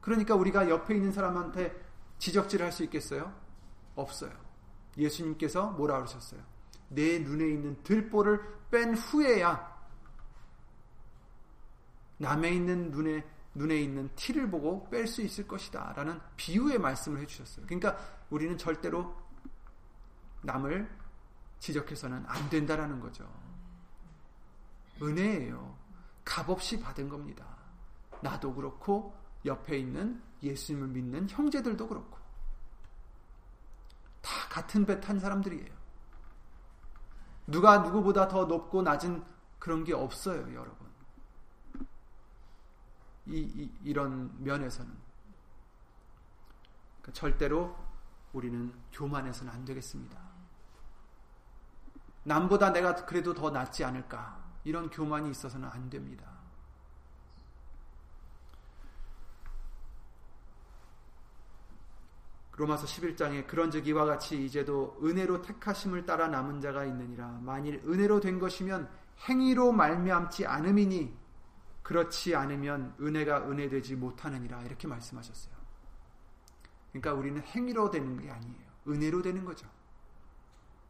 [0.00, 1.74] 그러니까 우리가 옆에 있는 사람한테
[2.18, 3.34] 지적질을 할수 있겠어요?
[3.94, 4.32] 없어요.
[4.96, 6.40] 예수님께서 뭐라 그러셨어요?
[6.88, 8.40] 내 눈에 있는 들보를
[8.70, 9.78] 뺀 후에야
[12.18, 15.92] 남의 있는 눈에 눈에 있는 티를 보고 뺄 수 있을 것이다.
[15.96, 17.66] 라는 비유의 말씀을 해주셨어요.
[17.66, 17.98] 그러니까
[18.30, 19.16] 우리는 절대로
[20.42, 20.88] 남을
[21.58, 23.28] 지적해서는 안 된다라는 거죠.
[25.02, 25.76] 은혜예요.
[26.24, 27.57] 값없이 받은 겁니다.
[28.22, 32.18] 나도 그렇고 옆에 있는 예수님을 믿는 형제들도 그렇고
[34.20, 35.78] 다 같은 배 탄 사람들이에요.
[37.46, 39.24] 누가 누구보다 더 높고 낮은
[39.58, 40.86] 그런 게 없어요, 여러분.
[43.26, 44.90] 이, 이 이런 면에서는
[47.00, 47.76] 그러니까 절대로
[48.32, 50.18] 우리는 교만해서는 안 되겠습니다.
[52.24, 56.37] 남보다 내가 그래도 더 낫지 않을까 이런 교만이 있어서는 안 됩니다.
[62.58, 68.40] 로마서 11장에 그런즉 이와 같이 이제도 은혜로 택하심을 따라 남은 자가 있느니라 만일 은혜로 된
[68.40, 68.90] 것이면
[69.28, 71.16] 행위로 말미암지 않음이니
[71.84, 75.54] 그렇지 않으면 은혜가 은혜되지 못하느니라 이렇게 말씀하셨어요.
[76.90, 78.68] 그러니까 우리는 행위로 되는 게 아니에요.
[78.88, 79.68] 은혜로 되는 거죠.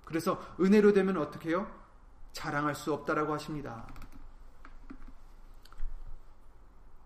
[0.07, 1.71] 그래서 은혜로 되면 어떻게 해요?
[2.33, 3.87] 자랑할 수 없다라고 하십니다.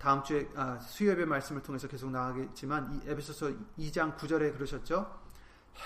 [0.03, 5.21] 다음 주에 아, 수요예배 말씀을 통해서 계속 나가겠지만 이 에베소서 2장 9절에 그러셨죠.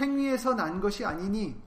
[0.00, 1.62] 행위에서 난 것이 아니니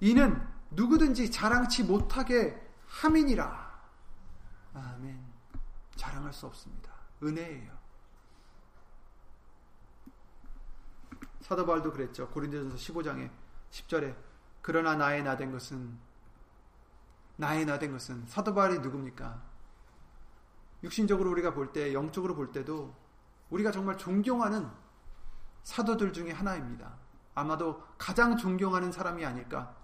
[0.00, 3.80] 이는 누구든지 자랑치 못하게 함이니라.
[4.74, 5.24] 아멘.
[5.94, 6.92] 자랑할 수 없습니다.
[7.22, 7.78] 은혜예요.
[11.42, 12.28] 사도 바울도 그랬죠.
[12.30, 13.30] 고린도전서 15장에
[13.70, 14.16] 10절에
[14.62, 15.96] 그러나 나의 나된 것은
[17.36, 19.47] 나의 나된 것은 사도 바울이 누굽니까?
[20.82, 22.94] 육신적으로 우리가 볼 때, 영적으로 볼 때도
[23.50, 24.68] 우리가 정말 존경하는
[25.62, 26.96] 사도들 중에 하나입니다.
[27.34, 29.74] 아마도 가장 존경하는 사람이 아닐까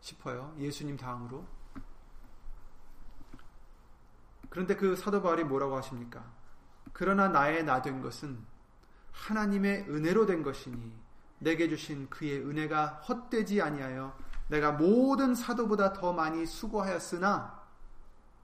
[0.00, 0.54] 싶어요.
[0.58, 1.46] 예수님 다음으로.
[4.48, 6.24] 그런데 그 사도 바울이 뭐라고 하십니까?
[6.92, 8.38] 그러나 나의 나 된 것은
[9.12, 10.92] 하나님의 은혜로 된 것이니
[11.38, 14.16] 내게 주신 그의 은혜가 헛되지 아니하여
[14.48, 17.62] 내가 모든 사도보다 더 많이 수고하였으나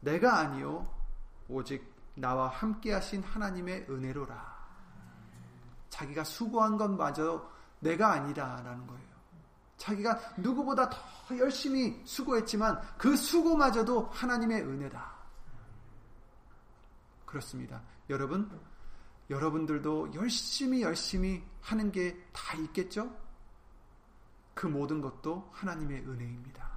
[0.01, 0.93] 내가 아니요
[1.49, 4.53] 오직 나와 함께 하신 하나님의 은혜로라.
[5.91, 7.51] 자기가 수고한 것마저
[7.81, 9.13] 내가 아니다라는 거예요.
[9.77, 10.99] 자기가 누구보다 더
[11.39, 15.13] 열심히 수고했지만 그 수고마저도 하나님의 은혜다.
[17.25, 17.83] 그렇습니다.
[18.11, 18.61] 여러분,
[19.31, 23.11] 여러분들도 열심히 열심히 하는 게 다 있겠죠?
[24.55, 26.71] 그 모든 것도 하나님의 은혜입니다.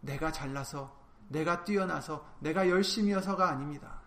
[0.00, 0.96] 내가 잘나서,
[1.28, 3.97] 내가 뛰어나서, 내가 열심히여서가 아닙니다.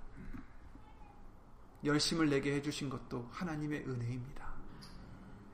[1.84, 4.51] 열심을 내게 해주신 것도 하나님의 은혜입니다.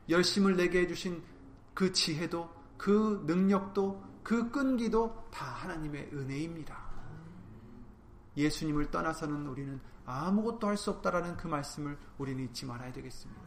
[0.09, 1.23] 열심을 내게 해주신
[1.73, 6.88] 그 지혜도, 그 능력도, 그 끈기도 다 하나님의 은혜입니다.
[8.36, 13.41] 예수님을 떠나서는 우리는 아무것도 할 수 없다라는 그 말씀을 우리는 잊지 말아야 되겠습니다.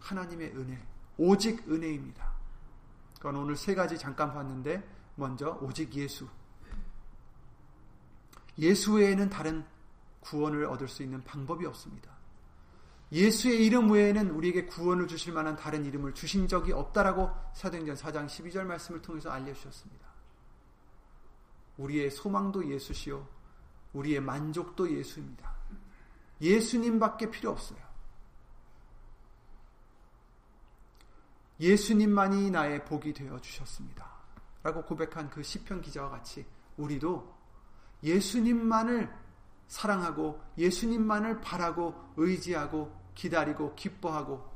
[0.00, 0.78] 하나님의 은혜,
[1.16, 2.32] 오직 은혜입니다.
[3.16, 4.82] 그건 오늘 세 가지 잠깐 봤는데
[5.16, 6.26] 먼저 오직 예수.
[8.58, 9.64] 예수 외에는 다른
[10.22, 12.10] 구원을 얻을 수 있는 방법이 없습니다.
[13.12, 18.64] 예수의 이름 외에는 우리에게 구원을 주실 만한 다른 이름을 주신 적이 없다라고 사도행전 4장 12절
[18.64, 20.06] 말씀을 통해서 알려주셨습니다.
[21.76, 23.26] 우리의 소망도 예수시요.
[23.92, 25.52] 우리의 만족도 예수입니다.
[26.40, 27.78] 예수님밖에 필요 없어요.
[31.60, 34.10] 예수님만이 나의 복이 되어 주셨습니다.
[34.62, 36.46] 라고 고백한 그 시편 기자와 같이
[36.76, 37.32] 우리도
[38.02, 39.12] 예수님만을
[39.68, 44.50] 사랑하고 예수님만을 바라고 의지하고 기다리고 기뻐하고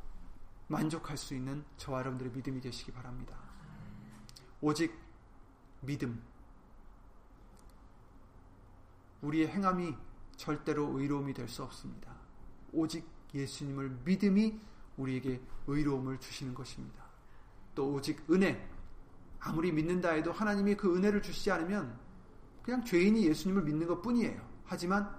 [0.68, 3.36] 만족할 수 있는 저와 여러분들의 믿음이 되시기 바랍니다.
[4.60, 4.94] 오직
[5.80, 6.22] 믿음.
[9.22, 9.94] 우리의 행함이
[10.36, 12.14] 절대로 의로움이 될 수 없습니다.
[12.72, 14.60] 오직 예수님을 믿음이
[14.96, 17.04] 우리에게 의로움을 주시는 것입니다.
[17.74, 18.68] 또 오직 은혜.
[19.38, 21.98] 아무리 믿는다 해도 하나님이 그 은혜를 주시지 않으면
[22.62, 24.55] 그냥 죄인이 예수님을 믿는 것 뿐이에요.
[24.66, 25.14] 하지만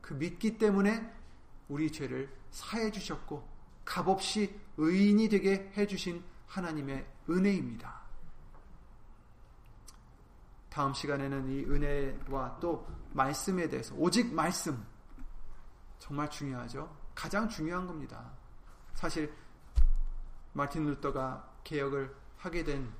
[0.00, 1.12] 그 믿기 때문에
[1.68, 3.48] 우리 죄를 사해 주셨고
[3.84, 8.02] 값없이 의인이 되게 해 주신 하나님의 은혜입니다.
[10.68, 14.82] 다음 시간에는 이 은혜와 또 말씀에 대해서 오직 말씀
[15.98, 16.94] 정말 중요하죠.
[17.14, 18.32] 가장 중요한 겁니다.
[18.94, 19.34] 사실
[20.52, 22.92] 마틴 루터가 개혁을 하게 된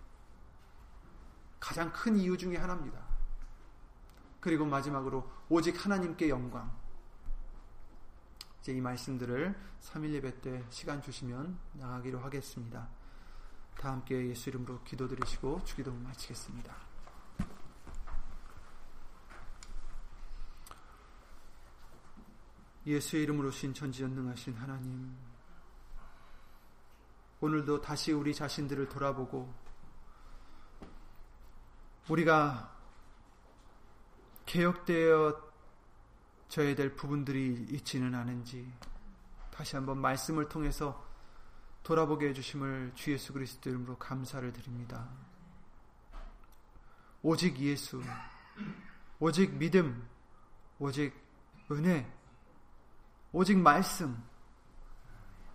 [1.59, 3.02] 가장 큰 이유 중의 하나입니다.
[4.43, 6.77] 그리고 마지막으로 오직 하나님께 영광.
[8.61, 12.89] 이제 이 말씀들을 3일 예배 때 시간 주시면 나가기로 하겠습니다.
[13.79, 16.75] 다 함께 예수 이름으로 기도드리시고 주기도 마치겠습니다.
[22.85, 25.17] 예수의 이름으로 신 전지전능하신 하나님
[27.41, 29.55] 오늘도 다시 우리 자신들을 돌아보고
[32.09, 32.72] 우리가
[34.53, 35.51] 개혁되어
[36.49, 38.71] 져야 될 부분들이 있지는 않은지
[39.51, 41.03] 다시 한번 말씀을 통해서
[41.83, 45.09] 돌아보게 해주심을 주 예수 그리스도 이름으로 감사를 드립니다.
[47.23, 48.03] 오직 예수,
[49.19, 50.07] 오직 믿음,
[50.79, 51.15] 오직
[51.71, 52.13] 은혜,
[53.33, 54.23] 오직 말씀,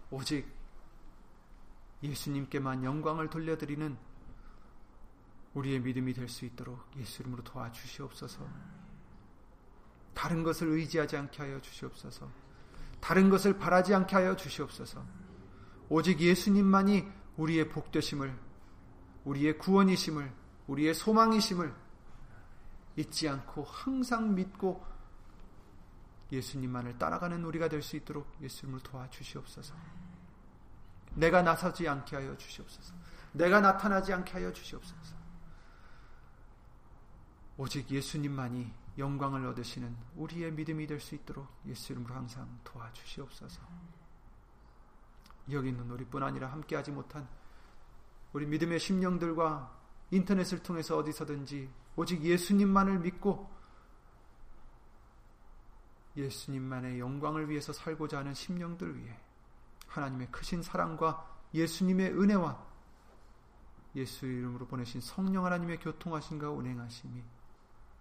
[0.09, 0.51] 오직
[2.01, 3.95] 예수님께만 영광을 돌려드리는
[5.53, 8.86] 우리의 믿음이 될 수 있도록 예수 이름으로 도와주시옵소서.
[10.17, 12.27] 다른 것을 의지하지 않게 하여 주시옵소서.
[12.99, 15.05] 다른 것을 바라지 않게 하여 주시옵소서.
[15.89, 17.07] 오직 예수님만이
[17.37, 18.35] 우리의 복되심을,
[19.25, 20.33] 우리의 구원이심을,
[20.65, 21.71] 우리의 소망이심을
[22.95, 24.83] 잊지 않고 항상 믿고
[26.31, 29.75] 예수님만을 따라가는 우리가 될 수 있도록 예수님을 도와주시옵소서.
[31.13, 32.95] 내가 나서지 않게 하여 주시옵소서.
[33.33, 35.15] 내가 나타나지 않게 하여 주시옵소서.
[37.57, 43.61] 오직 예수님만이 영광을 얻으시는 우리의 믿음이 될 수 있도록 예수 이름으로 항상 도와주시옵소서.
[45.51, 47.27] 여기 있는 우리뿐 아니라 함께하지 못한
[48.33, 49.75] 우리 믿음의 심령들과
[50.11, 53.49] 인터넷을 통해서 어디서든지 오직 예수님만을 믿고
[56.15, 59.17] 예수님만의 영광을 위해서 살고자 하는 심령들 위해
[59.87, 62.65] 하나님의 크신 사랑과 예수님의 은혜와
[63.95, 67.23] 예수 이름으로 보내신 성령 하나님의 교통하심과 운행하심이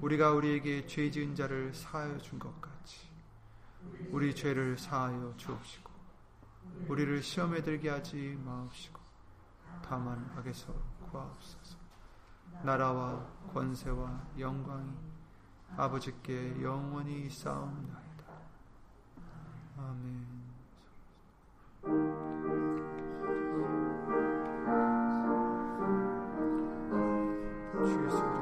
[0.00, 3.08] 우리가 우리에게 죄 지은 자를 사하여 준 것 같이
[4.10, 5.90] 우리 죄를 사하여 주옵시고
[6.88, 9.00] 우리를 시험에 들게 하지 마옵시고
[9.82, 10.72] 다만 악에서
[11.10, 11.78] 구하옵소서.
[12.62, 14.92] 나라와 권세와 영광이
[15.76, 18.24] 아버지께 영원히 싸움나이다.
[19.76, 20.44] 아멘.
[27.84, 28.33] 주예